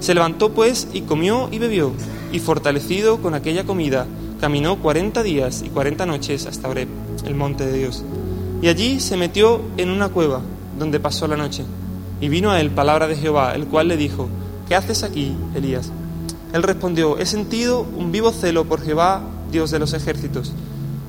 Se 0.00 0.14
levantó 0.14 0.52
pues 0.52 0.88
y 0.92 1.02
comió 1.02 1.48
y 1.50 1.58
bebió, 1.58 1.92
y 2.32 2.38
fortalecido 2.38 3.22
con 3.22 3.34
aquella 3.34 3.64
comida, 3.64 4.06
caminó 4.40 4.76
cuarenta 4.76 5.22
días 5.22 5.62
y 5.62 5.70
cuarenta 5.70 6.04
noches 6.04 6.46
hasta 6.46 6.68
Oreb, 6.68 6.88
el 7.24 7.34
monte 7.34 7.64
de 7.64 7.78
Dios. 7.78 8.04
Y 8.60 8.68
allí 8.68 9.00
se 9.00 9.16
metió 9.16 9.62
en 9.76 9.90
una 9.90 10.08
cueva, 10.08 10.40
donde 10.78 11.00
pasó 11.00 11.26
la 11.26 11.36
noche. 11.36 11.64
Y 12.20 12.28
vino 12.28 12.50
a 12.50 12.60
él 12.60 12.70
palabra 12.70 13.06
de 13.06 13.16
Jehová, 13.16 13.54
el 13.54 13.66
cual 13.66 13.88
le 13.88 13.96
dijo, 13.96 14.28
¿qué 14.68 14.74
haces 14.74 15.02
aquí, 15.02 15.34
Elías? 15.54 15.90
Él 16.52 16.62
respondió, 16.62 17.18
he 17.18 17.26
sentido 17.26 17.86
un 17.96 18.12
vivo 18.12 18.30
celo 18.32 18.64
por 18.64 18.82
Jehová, 18.82 19.22
Dios 19.50 19.70
de 19.70 19.78
los 19.78 19.92
ejércitos, 19.92 20.52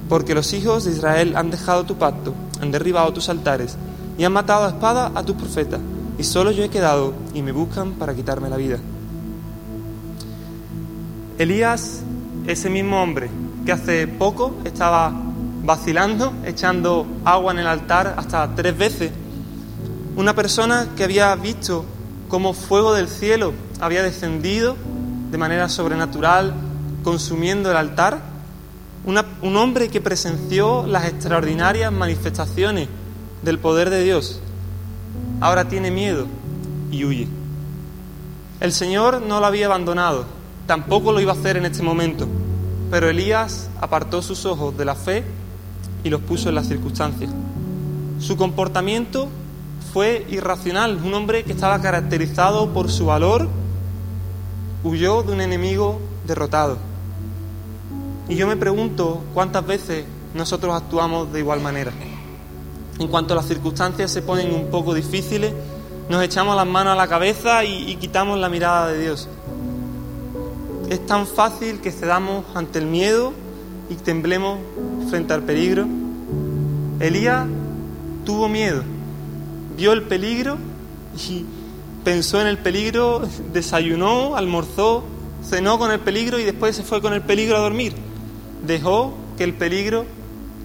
porque 0.10 0.36
los 0.36 0.54
hijos 0.54 0.86
de 0.86 0.92
Israel 0.92 1.36
han 1.36 1.52
dejado 1.52 1.84
tu 1.84 1.96
pacto, 1.96 2.34
han 2.62 2.72
derribado 2.72 3.12
tus 3.14 3.30
altares, 3.30 3.76
y 4.18 4.24
han 4.24 4.34
matado 4.34 4.66
a 4.66 4.70
espada 4.70 5.12
a 5.14 5.24
tus 5.24 5.36
profetas 5.36 5.82
y 6.18 6.24
solo 6.24 6.52
yo 6.52 6.64
he 6.64 6.70
quedado 6.70 7.14
y 7.34 7.42
me 7.42 7.52
buscan 7.52 7.94
para 7.94 8.14
quitarme 8.14 8.50
la 8.50 8.58
vida. 8.58 8.78
Elías, 11.38 12.02
ese 12.48 12.70
mismo 12.70 13.02
hombre 13.02 13.30
que 13.66 13.72
hace 13.72 14.08
poco 14.08 14.56
estaba 14.64 15.12
vacilando, 15.64 16.32
echando 16.46 17.06
agua 17.26 17.52
en 17.52 17.60
el 17.60 17.68
altar 17.68 18.16
hasta 18.18 18.56
tres 18.56 18.78
veces, 18.78 19.12
una 20.16 20.34
persona 20.34 20.90
que 20.96 21.04
había 21.04 21.36
visto 21.36 21.84
cómo 22.30 22.54
fuego 22.54 22.94
del 22.94 23.10
cielo 23.10 23.54
había 23.82 24.04
descendido 24.04 24.78
de 25.32 25.38
manera 25.38 25.68
sobrenatural, 25.68 26.54
consumiendo 27.04 27.70
el 27.72 27.78
altar, 27.78 28.20
un 29.06 29.58
hombre 29.58 29.90
que 29.90 30.02
presenció 30.02 30.88
las 30.88 31.06
extraordinarias 31.06 31.92
manifestaciones 31.92 32.88
del 33.44 33.60
poder 33.60 33.90
de 33.90 34.04
Dios 34.04 34.42
ahora 35.42 35.68
tiene 35.68 35.92
miedo 35.92 36.28
y 36.92 37.06
huye. 37.06 37.28
El 38.60 38.72
Señor 38.72 39.22
no 39.22 39.40
lo 39.40 39.46
había 39.46 39.66
abandonado, 39.66 40.26
tampoco 40.66 41.12
lo 41.12 41.20
iba 41.20 41.34
a 41.34 41.36
hacer 41.36 41.58
en 41.58 41.66
este 41.66 41.84
momento, 41.84 42.28
pero 42.90 43.10
Elías 43.10 43.70
apartó 43.82 44.22
sus 44.22 44.46
ojos 44.46 44.78
de 44.78 44.86
la 44.86 44.96
fe 44.96 45.24
y 46.04 46.10
los 46.10 46.22
puso 46.22 46.50
en 46.50 46.56
las 46.56 46.68
circunstancias. 46.68 47.32
Su 48.20 48.38
comportamiento 48.38 49.28
fue 49.92 50.26
irracional, 50.30 51.00
un 51.04 51.14
hombre 51.14 51.44
que 51.44 51.52
estaba 51.52 51.82
caracterizado 51.82 52.74
por 52.74 52.90
su 52.90 53.08
valor, 53.08 53.48
huyó 54.84 55.24
de 55.24 55.34
un 55.34 55.42
enemigo 55.42 56.00
derrotado. 56.26 56.78
Y 58.30 58.36
yo 58.36 58.48
me 58.48 58.56
pregunto 58.56 59.24
cuántas 59.34 59.66
veces 59.66 60.06
nosotros 60.34 60.76
actuamos 60.76 61.32
de 61.32 61.40
igual 61.40 61.62
manera. 61.62 61.92
En 62.98 63.08
cuanto 63.10 63.36
las 63.36 63.46
circunstancias 63.46 64.10
se 64.12 64.22
ponen 64.22 64.54
un 64.54 64.68
poco 64.68 64.94
difíciles, 64.94 65.54
nos 66.10 66.24
echamos 66.24 66.56
las 66.56 66.66
manos 66.66 66.94
a 66.94 66.96
la 66.96 67.08
cabeza 67.08 67.66
y, 67.66 67.96
quitamos 67.98 68.40
la 68.40 68.48
mirada 68.48 68.88
de 68.88 69.02
Dios. 69.02 69.28
Es 70.90 71.06
tan 71.06 71.28
fácil 71.28 71.82
que 71.82 71.92
cedamos 71.92 72.46
ante 72.56 72.80
el 72.80 72.86
miedo 72.86 73.34
y 73.90 73.96
temblemos 73.96 74.60
frente 75.10 75.34
al 75.34 75.44
peligro. 75.44 75.86
Elías 77.00 77.48
tuvo 78.24 78.48
miedo, 78.48 78.84
vio 79.76 79.92
el 79.92 80.04
peligro 80.04 80.58
y 81.18 81.46
pensó 82.06 82.40
en 82.40 82.48
el 82.48 82.60
peligro, 82.60 83.24
desayunó, 83.52 84.38
almorzó, 84.38 85.04
cenó 85.44 85.78
con 85.78 85.92
el 85.92 86.00
peligro 86.00 86.40
y 86.40 86.44
después 86.44 86.78
se 86.78 86.84
fue 86.84 87.02
con 87.02 87.14
el 87.14 87.22
peligro 87.24 87.58
a 87.58 87.60
dormir. 87.60 87.94
Dejó 88.66 89.14
que 89.38 89.44
el 89.44 89.54
peligro, 89.54 90.06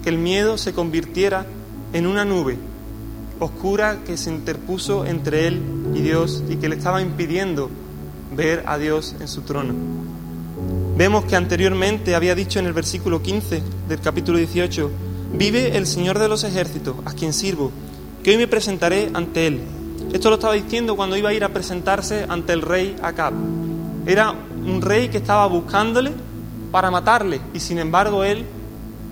que 0.05 0.11
el 0.11 0.19
miedo 0.19 0.59
se 0.59 0.73
convirtiera 0.73 1.45
en 1.93 2.07
una 2.07 2.25
nube 2.25 2.57
oscura 3.41 4.01
que 4.05 4.17
se 4.17 4.31
interpuso 4.31 5.07
entre 5.07 5.49
él 5.49 5.61
y 5.95 6.01
Dios 6.01 6.45
y 6.49 6.57
que 6.57 6.69
le 6.69 6.77
estaba 6.77 7.01
impidiendo 7.01 7.71
ver 8.37 8.63
a 8.67 8.79
Dios 8.79 9.17
en 9.19 9.29
su 9.29 9.43
trono. 9.43 9.75
Vemos 10.97 11.25
que 11.25 11.37
anteriormente 11.37 12.15
había 12.15 12.35
dicho 12.35 12.59
en 12.59 12.67
el 12.67 12.73
versículo 12.73 13.23
15 13.23 13.63
del 13.89 14.01
capítulo 14.01 14.39
18, 14.39 14.91
vive 15.33 15.77
el 15.77 15.87
Señor 15.87 16.19
de 16.19 16.29
los 16.29 16.45
ejércitos, 16.45 16.97
a 17.07 17.13
quien 17.13 17.33
sirvo, 17.33 17.71
que 18.23 18.33
hoy 18.33 18.37
me 18.37 18.47
presentaré 18.47 19.11
ante 19.15 19.47
él. 19.47 19.61
Esto 20.13 20.29
lo 20.29 20.35
estaba 20.35 20.55
diciendo 20.55 20.97
cuando 20.97 21.17
iba 21.17 21.31
a 21.31 21.35
ir 21.35 21.45
a 21.45 21.49
presentarse 21.49 22.27
ante 22.29 22.53
el 22.53 22.63
rey 22.63 22.97
Acab. 23.03 23.33
Era 24.07 24.33
un 24.33 24.83
rey 24.83 25.09
que 25.09 25.19
estaba 25.19 25.47
buscándole 25.47 26.13
para 26.71 26.91
matarle 26.91 27.41
y 27.55 27.61
sin 27.61 27.79
embargo 27.79 28.23
él, 28.23 28.45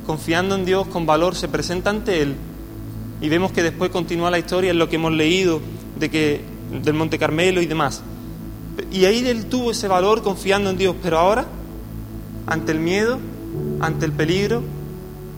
confiando 0.07 0.55
en 0.55 0.65
Dios 0.67 0.87
con 0.89 1.07
valor, 1.07 1.35
se 1.35 1.49
presenta 1.49 1.91
ante 1.91 2.23
él 2.23 2.37
y 3.21 3.29
vemos 3.29 3.53
que 3.53 3.63
después 3.63 3.91
continúa 3.91 4.31
la 4.31 4.39
historia 4.39 4.71
en 4.71 4.79
lo 4.79 4.89
que 4.89 4.97
hemos 4.97 5.13
leído 5.13 5.61
de 5.99 6.11
que, 6.11 6.41
del 6.83 6.95
Monte 6.95 7.19
Carmelo 7.19 7.61
y 7.61 7.67
demás. 7.67 8.03
Y 8.93 9.05
ahí 9.07 9.27
él 9.27 9.47
tuvo 9.47 9.73
ese 9.73 9.89
valor 9.89 10.23
confiando 10.23 10.71
en 10.71 10.77
Dios, 10.77 10.95
pero 11.03 11.19
ahora, 11.19 11.47
ante 12.47 12.73
el 12.73 12.79
miedo, 12.79 13.19
ante 13.81 14.07
el 14.07 14.13
peligro, 14.13 14.63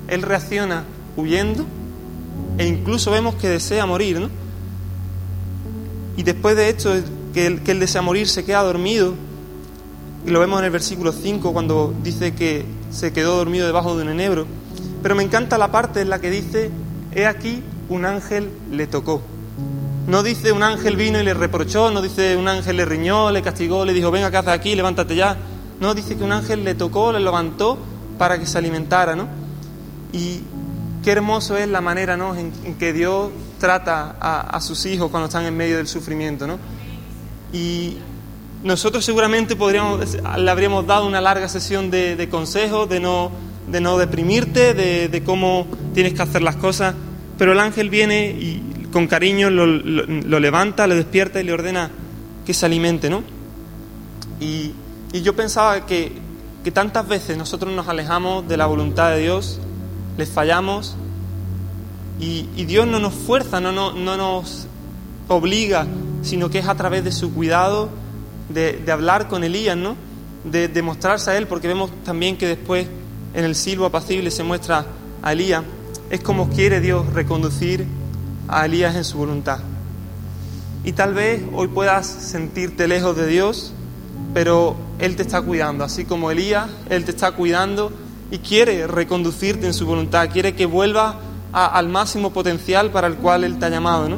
él 0.08 0.22
reacciona 0.22 0.84
huyendo 1.16 1.64
e 2.58 2.66
incluso 2.66 3.10
vemos 3.10 3.36
que 3.36 3.48
desea 3.48 3.86
morir, 3.86 4.20
¿no? 4.20 4.28
Y 6.16 6.22
después 6.22 6.56
de 6.56 6.68
esto, 6.68 6.92
que 7.32 7.60
que 7.64 7.72
él 7.72 7.80
desea 7.80 8.02
morir, 8.02 8.28
se 8.28 8.44
queda 8.44 8.62
dormido. 8.62 9.14
Y 10.26 10.30
lo 10.30 10.40
vemos 10.40 10.58
en 10.58 10.66
el 10.66 10.70
versículo 10.70 11.12
5 11.12 11.54
cuando 11.54 11.94
dice 12.02 12.34
que 12.34 12.66
se 12.90 13.12
quedó 13.12 13.36
dormido 13.36 13.66
debajo 13.66 13.96
de 13.96 14.02
un 14.02 14.10
enebro. 14.10 14.46
Pero 15.02 15.14
me 15.14 15.22
encanta 15.22 15.56
la 15.56 15.72
parte 15.72 16.02
en 16.02 16.10
la 16.10 16.20
que 16.20 16.30
dice 16.30 16.70
he 17.12 17.26
aquí 17.26 17.62
un 17.90 18.06
ángel 18.06 18.50
le 18.70 18.86
tocó. 18.86 19.20
No 20.06 20.22
dice 20.22 20.52
un 20.52 20.62
ángel 20.62 20.96
vino 20.96 21.20
y 21.20 21.22
le 21.22 21.34
reprochó, 21.34 21.90
no 21.90 22.00
dice 22.00 22.36
un 22.36 22.48
ángel 22.48 22.78
le 22.78 22.86
riñó, 22.86 23.30
le 23.30 23.42
castigó, 23.42 23.84
le 23.84 23.92
dijo, 23.92 24.10
venga, 24.10 24.30
¿qué 24.30 24.38
haces 24.38 24.52
aquí? 24.52 24.74
Levántate 24.74 25.14
ya. 25.14 25.36
No, 25.78 25.94
dice 25.94 26.16
que 26.16 26.24
un 26.24 26.32
ángel 26.32 26.64
le 26.64 26.74
tocó, 26.74 27.12
le 27.12 27.20
levantó 27.20 27.78
para 28.16 28.38
que 28.38 28.46
se 28.46 28.56
alimentara, 28.58 29.14
¿no? 29.14 29.28
Y 30.12 30.40
qué 31.04 31.12
hermoso 31.12 31.56
es 31.56 31.68
la 31.68 31.80
manera, 31.80 32.16
¿no?, 32.16 32.34
en, 32.34 32.52
que 32.78 32.92
Dios 32.92 33.30
trata 33.58 34.16
a, 34.20 34.60
sus 34.60 34.86
hijos 34.86 35.10
cuando 35.10 35.26
están 35.26 35.44
en 35.44 35.56
medio 35.56 35.76
del 35.76 35.86
sufrimiento, 35.86 36.46
¿no? 36.46 36.58
Y 37.52 37.98
nosotros 38.62 39.04
seguramente 39.04 39.56
podríamos, 39.56 40.16
le 40.38 40.50
habríamos 40.50 40.86
dado 40.86 41.06
una 41.06 41.20
larga 41.20 41.48
sesión 41.48 41.90
de 41.90 42.28
consejos, 42.30 42.88
de 42.88 43.00
no 43.00 43.30
de 43.70 43.80
no 43.80 43.98
deprimirte, 43.98 44.74
de, 44.74 45.22
cómo 45.24 45.66
tienes 45.94 46.14
que 46.14 46.22
hacer 46.22 46.42
las 46.42 46.56
cosas, 46.56 46.94
pero 47.40 47.52
el 47.52 47.58
ángel 47.58 47.88
viene 47.88 48.28
y 48.28 48.86
con 48.92 49.06
cariño 49.06 49.48
lo, 49.48 49.64
lo, 49.64 50.40
levanta, 50.40 50.86
le 50.86 50.94
despierta 50.94 51.40
y 51.40 51.44
le 51.44 51.54
ordena 51.54 51.90
que 52.44 52.52
se 52.52 52.66
alimente, 52.66 53.08
¿no? 53.08 53.22
Y, 54.40 54.74
yo 55.22 55.34
pensaba 55.34 55.86
que, 55.86 56.12
que, 56.62 56.70
tantas 56.70 57.08
veces 57.08 57.38
nosotros 57.38 57.74
nos 57.74 57.88
alejamos 57.88 58.46
de 58.46 58.58
la 58.58 58.66
voluntad 58.66 59.12
de 59.12 59.20
Dios, 59.20 59.58
les 60.18 60.28
fallamos, 60.28 60.96
y, 62.20 62.46
y 62.56 62.66
Dios 62.66 62.86
no 62.86 62.98
nos 62.98 63.14
fuerza, 63.14 63.58
no, 63.58 63.72
no, 63.72 63.94
no, 63.94 64.18
nos 64.18 64.66
obliga, 65.26 65.86
sino 66.20 66.50
que 66.50 66.58
es 66.58 66.68
a 66.68 66.74
través 66.74 67.04
de 67.04 67.10
su 67.10 67.32
cuidado, 67.32 67.88
de, 68.50 68.74
de 68.74 68.92
hablar 68.92 69.28
con 69.28 69.44
Elías, 69.44 69.78
¿no? 69.78 69.96
De, 70.44 70.68
de 70.68 70.82
mostrarse 70.82 71.30
a 71.30 71.38
él, 71.38 71.46
porque 71.46 71.68
vemos 71.68 71.90
también 72.04 72.36
que 72.36 72.46
después 72.46 72.86
en 73.32 73.44
el 73.46 73.54
silbo 73.54 73.86
apacible 73.86 74.30
se 74.30 74.42
muestra 74.42 74.84
a 75.22 75.32
Elías. 75.32 75.64
Es 76.10 76.20
como 76.20 76.50
quiere 76.50 76.80
Dios 76.80 77.06
reconducir 77.12 77.86
a 78.48 78.66
Elías 78.66 78.96
en 78.96 79.04
su 79.04 79.16
voluntad. 79.16 79.60
Y 80.82 80.92
tal 80.92 81.14
vez 81.14 81.42
hoy 81.54 81.68
puedas 81.68 82.06
sentirte 82.06 82.88
lejos 82.88 83.16
de 83.16 83.28
Dios, 83.28 83.72
pero 84.34 84.74
Él 84.98 85.14
te 85.14 85.22
está 85.22 85.40
cuidando, 85.40 85.84
así 85.84 86.04
como 86.04 86.32
Elías, 86.32 86.68
Él 86.88 87.04
te 87.04 87.12
está 87.12 87.30
cuidando 87.30 87.92
y 88.32 88.38
quiere 88.38 88.88
reconducirte 88.88 89.68
en 89.68 89.74
su 89.74 89.86
voluntad, 89.86 90.28
quiere 90.32 90.54
que 90.56 90.66
vuelvas 90.66 91.14
al 91.52 91.88
máximo 91.88 92.32
potencial 92.32 92.90
para 92.90 93.06
el 93.06 93.14
cual 93.14 93.44
Él 93.44 93.60
te 93.60 93.66
ha 93.66 93.68
llamado. 93.68 94.08
¿no? 94.08 94.16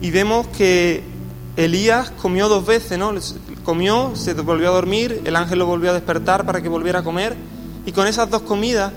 Y 0.00 0.10
vemos 0.10 0.48
que 0.48 1.04
Elías 1.56 2.10
comió 2.10 2.48
dos 2.48 2.66
veces, 2.66 2.98
¿no? 2.98 3.12
Comió, 3.62 4.16
se 4.16 4.34
volvió 4.34 4.70
a 4.70 4.72
dormir, 4.72 5.22
el 5.24 5.36
ángel 5.36 5.60
lo 5.60 5.66
volvió 5.66 5.90
a 5.90 5.94
despertar 5.94 6.44
para 6.44 6.60
que 6.60 6.68
volviera 6.68 7.00
a 7.00 7.02
comer, 7.04 7.36
y 7.86 7.92
con 7.92 8.08
esas 8.08 8.28
dos 8.30 8.42
comidas, 8.42 8.92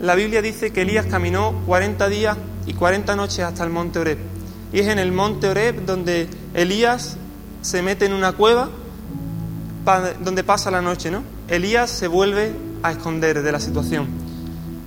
la 0.00 0.14
Biblia 0.14 0.42
dice 0.42 0.72
que 0.72 0.82
Elías 0.82 1.06
caminó 1.06 1.62
40 1.66 2.08
días 2.08 2.36
y 2.66 2.74
40 2.74 3.16
noches 3.16 3.40
hasta 3.40 3.64
el 3.64 3.70
monte 3.70 3.98
Oreb. 3.98 4.18
Y 4.72 4.80
es 4.80 4.88
en 4.88 4.98
el 4.98 5.12
monte 5.12 5.48
Oreb 5.48 5.84
donde 5.86 6.28
Elías 6.54 7.16
se 7.62 7.82
mete 7.82 8.06
en 8.06 8.12
una 8.12 8.32
cueva 8.32 8.68
donde 10.22 10.42
pasa 10.42 10.70
la 10.70 10.82
noche, 10.82 11.10
¿no? 11.10 11.22
Elías 11.48 11.90
se 11.90 12.08
vuelve 12.08 12.52
a 12.82 12.90
esconder 12.90 13.42
de 13.42 13.52
la 13.52 13.60
situación. 13.60 14.08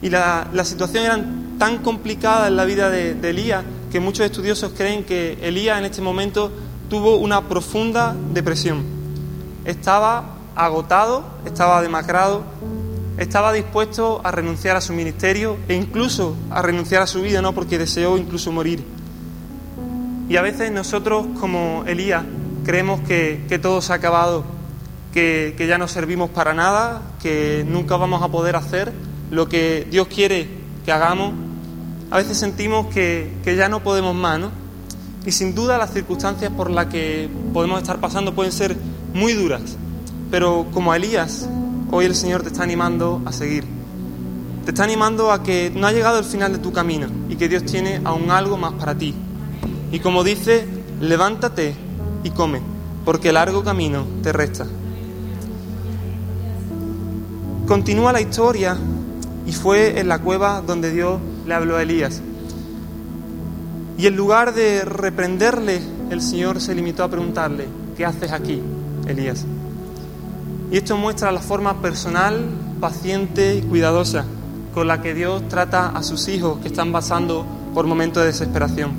Y 0.02 0.10
la, 0.10 0.48
situación 0.64 1.06
era 1.06 1.26
tan 1.58 1.80
complicada 1.80 2.48
en 2.48 2.58
la 2.58 2.66
vida 2.66 2.90
de 2.90 3.30
Elías 3.30 3.64
que 3.92 4.00
muchos 4.00 4.26
estudiosos 4.26 4.74
creen 4.76 5.04
que 5.04 5.38
Elías 5.42 5.80
en 5.80 5.86
este 5.86 6.02
momento 6.02 6.52
tuvo 6.90 7.18
una 7.18 7.48
profunda 7.48 8.16
depresión. 8.34 8.84
Estaba 9.66 10.36
agotado, 10.56 11.24
estaba 11.46 11.82
demacrado, 11.82 12.44
estaba 13.20 13.52
dispuesto 13.52 14.22
a 14.24 14.32
renunciar 14.32 14.78
a 14.78 14.82
su 14.82 14.94
ministerio 14.94 15.58
e 15.68 15.76
incluso 15.76 16.36
a 16.50 16.62
renunciar 16.62 17.02
a 17.02 17.08
su 17.08 17.22
vida, 17.22 17.42
¿no? 17.42 17.54
Porque 17.54 17.78
deseó 17.78 18.18
incluso 18.18 18.52
morir. 18.54 18.84
Y 20.30 20.38
a 20.38 20.42
veces 20.42 20.72
nosotros, 20.72 21.28
como 21.40 21.84
Elías, 21.86 22.24
creemos 22.64 23.02
que, 23.02 23.60
todo 23.62 23.82
se 23.82 23.92
ha 23.92 23.96
acabado, 23.96 24.46
que, 25.12 25.54
ya 25.68 25.78
no 25.78 25.90
servimos 25.90 26.30
para 26.30 26.54
nada, 26.54 27.02
que 27.22 27.66
nunca 27.68 27.98
vamos 27.98 28.24
a 28.24 28.30
poder 28.30 28.56
hacer 28.56 28.94
lo 29.32 29.50
que 29.50 29.86
Dios 29.92 30.08
quiere 30.08 30.48
que 30.86 30.92
hagamos. 30.94 31.34
A 32.12 32.18
veces 32.18 32.38
sentimos 32.38 32.88
que, 32.88 33.34
que 33.44 33.56
ya 33.58 33.68
no 33.68 33.84
podemos 33.84 34.16
más, 34.16 34.40
¿no? 34.40 34.52
Y 35.26 35.34
sin 35.34 35.54
duda 35.54 35.78
las 35.78 35.92
circunstancias 35.92 36.52
por 36.56 36.72
las 36.72 36.86
que 36.86 37.30
podemos 37.54 37.82
estar 37.82 38.00
pasando 38.00 38.34
pueden 38.34 38.54
ser 38.54 38.78
muy 39.14 39.34
duras. 39.34 39.62
Pero 40.32 40.68
como 40.72 40.94
Elías, 40.94 41.50
hoy 41.92 42.06
el 42.06 42.16
Señor 42.16 42.44
te 42.44 42.50
está 42.50 42.64
animando 42.64 43.22
a 43.26 43.32
seguir. 43.32 43.66
Te 44.66 44.72
está 44.72 44.84
animando 44.84 45.32
a 45.32 45.42
que 45.42 45.72
no 45.74 45.88
ha 45.88 45.92
llegado 45.92 46.20
el 46.20 46.26
final 46.26 46.54
de 46.54 46.60
tu 46.60 46.72
camino 46.72 47.08
y 47.30 47.36
que 47.36 47.50
Dios 47.50 47.66
tiene 47.66 48.02
aún 48.04 48.30
algo 48.32 48.58
más 48.58 48.74
para 48.74 48.96
ti. 48.96 49.16
Y 49.92 50.00
como 50.00 50.24
dice, 50.24 50.68
levántate 51.02 51.76
y 52.24 52.30
come, 52.32 52.62
porque 53.06 53.32
largo 53.32 53.64
camino 53.64 54.06
te 54.22 54.32
resta. 54.32 54.68
Continúa 57.68 58.14
la 58.14 58.22
historia 58.22 58.78
y 59.46 59.52
fue 59.52 60.00
en 60.00 60.08
la 60.08 60.20
cueva 60.20 60.62
donde 60.62 60.92
Dios 60.92 61.20
le 61.48 61.54
habló 61.54 61.78
a 61.78 61.82
Elías. 61.82 62.22
Y 63.98 64.08
en 64.08 64.16
lugar 64.16 64.54
de 64.54 64.86
reprenderle, 64.86 65.82
el 66.10 66.22
Señor 66.22 66.62
se 66.62 66.74
limitó 66.74 67.04
a 67.04 67.10
preguntarle, 67.10 67.68
¿qué 67.98 68.06
haces 68.06 68.32
aquí, 68.32 68.62
Elías? 69.08 69.46
Y 70.72 70.78
esto 70.78 70.98
muestra 70.98 71.32
la 71.32 71.40
forma 71.40 71.82
personal, 71.82 72.46
paciente 72.80 73.56
y 73.56 73.62
cuidadosa 73.62 74.26
con 74.74 74.88
la 74.88 75.02
que 75.02 75.14
Dios 75.14 75.48
trata 75.48 75.90
a 75.90 76.04
sus 76.04 76.28
hijos 76.28 76.60
que 76.60 76.68
están 76.68 76.92
pasando 76.92 77.46
por 77.74 77.88
momentos 77.88 78.22
de 78.22 78.28
desesperación. 78.28 78.92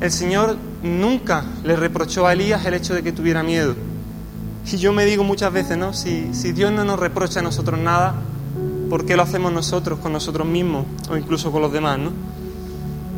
El 0.00 0.10
Señor 0.12 0.56
nunca 0.82 1.44
le 1.64 1.76
reprochó 1.76 2.26
a 2.26 2.32
Elías 2.32 2.64
el 2.64 2.74
hecho 2.74 2.94
de 2.94 3.02
que 3.02 3.12
tuviera 3.12 3.42
miedo. 3.42 3.74
Y 4.70 4.76
yo 4.76 4.92
me 4.92 5.04
digo 5.04 5.24
muchas 5.24 5.52
veces, 5.52 5.76
¿no? 5.76 5.92
Si, 5.92 6.30
Dios 6.52 6.72
no 6.72 6.84
nos 6.84 6.98
reprocha 7.00 7.40
a 7.40 7.42
nosotros 7.42 7.78
nada, 7.78 8.14
¿por 8.88 9.04
qué 9.04 9.16
lo 9.16 9.22
hacemos 9.22 9.52
nosotros 9.52 9.98
con 9.98 10.12
nosotros 10.12 10.46
mismos 10.46 10.86
o 11.10 11.16
incluso 11.16 11.50
con 11.50 11.62
los 11.62 11.72
demás, 11.72 11.98
¿no? 11.98 12.12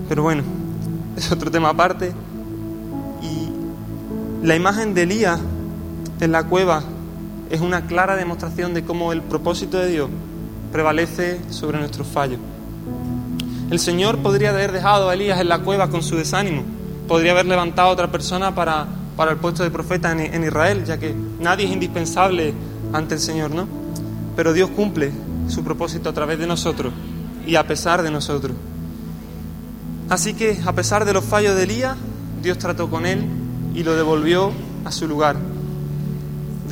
Pero 0.09 0.23
bueno, 0.23 0.43
es 1.17 1.31
otro 1.31 1.51
tema 1.51 1.69
aparte. 1.69 2.13
Y 3.23 4.47
la 4.47 4.57
imagen 4.57 4.95
de 4.95 5.03
Elías 5.03 5.39
en 6.21 6.33
la 6.33 6.45
cueva 6.45 6.83
es 7.53 7.61
una 7.61 7.87
clara 7.87 8.17
demostración 8.17 8.73
de 8.73 8.83
cómo 8.83 9.13
el 9.13 9.21
propósito 9.21 9.77
de 9.77 9.89
Dios 9.89 10.09
prevalece 10.73 11.39
sobre 11.51 11.79
nuestros 11.79 12.07
fallos. 12.07 12.41
El 13.71 13.79
Señor 13.79 14.19
podría 14.19 14.51
haber 14.51 14.73
dejado 14.73 15.11
a 15.11 15.15
Elías 15.15 15.39
en 15.39 15.51
la 15.51 15.59
cueva 15.59 15.91
con 15.91 16.03
su 16.03 16.17
desánimo, 16.17 16.63
podría 17.07 17.33
haber 17.33 17.45
levantado 17.45 17.91
a 17.91 17.93
otra 17.93 18.11
persona 18.11 18.55
para, 18.55 18.87
para 19.19 19.33
el 19.33 19.37
puesto 19.37 19.63
de 19.63 19.71
profeta 19.71 20.11
en, 20.13 20.21
en 20.21 20.45
Israel, 20.45 20.85
ya 20.87 20.97
que 20.97 21.15
nadie 21.41 21.67
es 21.67 21.73
indispensable 21.73 22.55
ante 22.95 23.17
el 23.17 23.21
Señor, 23.21 23.51
¿no? 23.51 23.69
Pero 24.35 24.55
Dios 24.55 24.71
cumple 24.71 25.13
su 25.49 25.63
propósito 25.63 26.09
a 26.09 26.15
través 26.15 26.39
de 26.39 26.47
nosotros 26.47 26.95
y 27.47 27.57
a 27.57 27.67
pesar 27.67 28.03
de 28.03 28.11
nosotros. 28.11 28.57
Así 30.09 30.33
que, 30.33 30.59
a 30.65 30.73
pesar 30.73 31.05
de 31.05 31.13
los 31.13 31.25
fallos 31.25 31.55
de 31.55 31.65
Elías, 31.65 31.99
Dios 32.43 32.57
trató 32.57 32.89
con 32.89 33.05
él 33.05 33.27
y 33.75 33.83
lo 33.83 33.95
devolvió 33.95 34.53
a 34.87 34.91
su 34.91 35.07
lugar. 35.07 35.37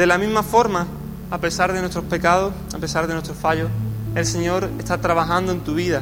De 0.00 0.06
la 0.06 0.16
misma 0.16 0.42
forma, 0.42 0.86
a 1.30 1.36
pesar 1.36 1.74
de 1.74 1.80
nuestros 1.80 2.06
pecados, 2.06 2.54
a 2.74 2.78
pesar 2.78 3.06
de 3.06 3.12
nuestros 3.12 3.36
fallos, 3.36 3.68
el 4.14 4.24
Señor 4.24 4.70
está 4.78 4.98
trabajando 4.98 5.52
en 5.52 5.60
tu 5.60 5.74
vida 5.74 6.00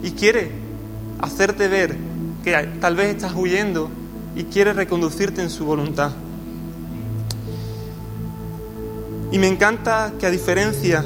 y 0.00 0.12
quiere 0.12 0.52
hacerte 1.20 1.66
ver 1.66 1.96
que 2.44 2.52
tal 2.80 2.94
vez 2.94 3.16
estás 3.16 3.32
huyendo 3.34 3.90
y 4.36 4.44
quiere 4.44 4.72
reconducirte 4.72 5.42
en 5.42 5.50
su 5.50 5.64
voluntad. 5.64 6.12
Y 9.32 9.38
me 9.40 9.48
encanta 9.48 10.12
que 10.20 10.26
a 10.26 10.30
diferencia 10.30 11.04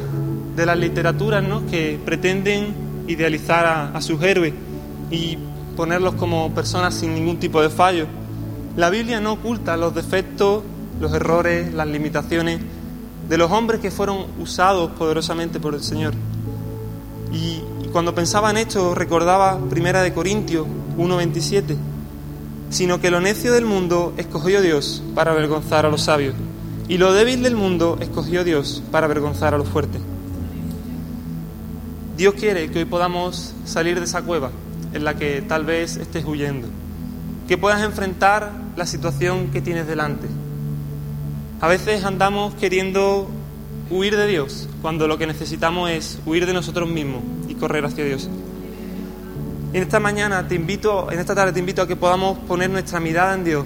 de 0.56 0.66
las 0.66 0.76
literaturas 0.76 1.42
¿no? 1.42 1.66
que 1.66 1.98
pretenden 2.04 2.74
idealizar 3.08 3.64
a, 3.64 3.96
a 3.96 4.02
sus 4.02 4.22
héroes 4.22 4.52
y 5.10 5.38
ponerlos 5.74 6.16
como 6.16 6.54
personas 6.54 6.96
sin 6.96 7.14
ningún 7.14 7.38
tipo 7.38 7.62
de 7.62 7.70
fallo, 7.70 8.06
la 8.76 8.90
Biblia 8.90 9.22
no 9.22 9.32
oculta 9.32 9.78
los 9.78 9.94
defectos 9.94 10.64
los 11.00 11.12
errores, 11.12 11.72
las 11.74 11.86
limitaciones 11.86 12.60
de 13.28 13.38
los 13.38 13.50
hombres 13.50 13.80
que 13.80 13.90
fueron 13.90 14.26
usados 14.40 14.90
poderosamente 14.92 15.60
por 15.60 15.74
el 15.74 15.82
Señor. 15.82 16.14
Y, 17.32 17.62
cuando 17.92 18.14
pensaba 18.14 18.50
en 18.50 18.58
esto 18.58 18.94
recordaba 18.94 19.58
Primera 19.70 20.02
de 20.02 20.12
Corintios 20.12 20.66
1:27, 20.98 21.76
sino 22.68 23.00
que 23.00 23.10
lo 23.10 23.20
necio 23.20 23.52
del 23.54 23.64
mundo 23.64 24.12
escogió 24.18 24.60
Dios 24.60 25.02
para 25.14 25.32
avergonzar 25.32 25.86
a 25.86 25.88
los 25.88 26.02
sabios, 26.02 26.34
y 26.88 26.98
lo 26.98 27.12
débil 27.14 27.42
del 27.42 27.56
mundo 27.56 27.96
escogió 28.00 28.44
Dios 28.44 28.82
para 28.90 29.06
avergonzar 29.06 29.54
a 29.54 29.58
los 29.58 29.68
fuertes. 29.68 30.02
Dios 32.16 32.34
quiere 32.34 32.70
que 32.70 32.80
hoy 32.80 32.84
podamos 32.84 33.54
salir 33.64 33.98
de 33.98 34.04
esa 34.04 34.22
cueva 34.22 34.50
en 34.92 35.04
la 35.04 35.14
que 35.14 35.42
tal 35.42 35.64
vez 35.64 35.96
estés 35.96 36.24
huyendo, 36.24 36.68
que 37.48 37.56
puedas 37.56 37.82
enfrentar 37.82 38.52
la 38.76 38.86
situación 38.86 39.48
que 39.50 39.62
tienes 39.62 39.86
delante 39.86 40.26
a 41.60 41.68
veces 41.68 42.04
andamos 42.04 42.54
queriendo 42.54 43.28
huir 43.88 44.16
de 44.16 44.26
Dios 44.26 44.68
cuando 44.82 45.08
lo 45.08 45.16
que 45.16 45.26
necesitamos 45.26 45.90
es 45.90 46.18
huir 46.26 46.44
de 46.44 46.52
nosotros 46.52 46.88
mismos 46.88 47.22
y 47.48 47.54
correr 47.54 47.84
hacia 47.84 48.04
Dios. 48.04 48.28
en 49.72 49.82
esta 49.82 50.00
mañana 50.00 50.46
te 50.48 50.54
invito, 50.54 51.10
en 51.10 51.18
esta 51.18 51.34
tarde 51.34 51.52
te 51.52 51.60
invito 51.60 51.82
a 51.82 51.86
que 51.86 51.96
podamos 51.96 52.38
poner 52.40 52.68
nuestra 52.70 53.00
mirada 53.00 53.34
en 53.34 53.44
Dios, 53.44 53.64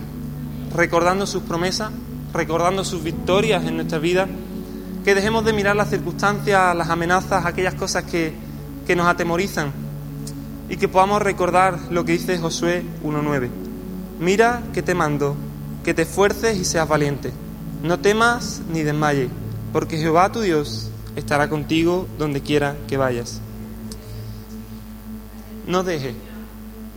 recordando 0.75 1.27
sus 1.27 1.43
promesas, 1.43 1.91
recordando 2.33 2.85
sus 2.85 3.03
victorias 3.03 3.65
en 3.65 3.77
nuestra 3.77 3.99
vida, 3.99 4.29
que 5.05 5.15
dejemos 5.15 5.45
de 5.45 5.53
mirar 5.53 5.75
las 5.75 5.91
circunstancias, 5.91 6.77
las 6.77 6.91
amenazas, 6.91 7.45
aquellas 7.45 7.75
cosas 7.75 8.05
que, 8.05 8.33
que 8.87 8.95
nos 8.95 9.07
atemorizan 9.07 9.73
y 10.69 10.77
que 10.77 10.89
podamos 10.89 11.23
recordar 11.23 11.79
lo 11.91 12.05
que 12.05 12.13
dice 12.13 12.39
Josué 12.39 12.85
1.9. 13.05 13.49
Mira 14.21 14.63
que 14.73 14.83
te 14.83 14.95
mando, 14.95 15.35
que 15.83 15.95
te 15.95 16.03
esfuerces 16.03 16.57
y 16.59 16.65
seas 16.65 16.87
valiente. 16.87 17.33
No 17.83 17.99
temas 17.99 18.61
ni 18.71 18.83
desmayes, 18.83 19.31
porque 19.73 19.97
Jehová 19.97 20.31
tu 20.31 20.41
Dios 20.41 20.91
estará 21.17 21.49
contigo 21.49 22.07
donde 22.19 22.43
quiera 22.43 22.77
que 22.89 22.97
vayas. 22.97 23.41
No 25.67 25.83
dejes, 25.83 26.15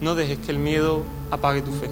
no 0.01 0.15
dejes 0.15 0.39
que 0.39 0.51
el 0.51 0.59
miedo 0.59 1.03
apague 1.31 1.61
tu 1.61 1.71
fe. 1.71 1.89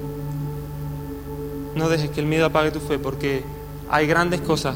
No 1.76 1.88
dejes 1.88 2.10
que 2.10 2.20
el 2.20 2.26
miedo 2.26 2.46
apague 2.46 2.72
tu 2.72 2.80
fe 2.80 3.00
porque 3.00 3.44
hay 3.90 4.08
grandes 4.08 4.42
cosas 4.42 4.76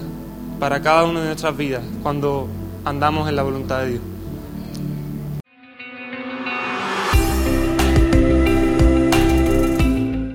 para 0.59 0.81
cada 0.81 1.03
una 1.03 1.19
de 1.19 1.27
nuestras 1.27 1.57
vidas 1.57 1.83
cuando 2.01 2.47
andamos 2.85 3.27
en 3.27 3.35
la 3.35 3.43
voluntad 3.43 3.79
de 3.79 3.89
Dios. 3.89 4.01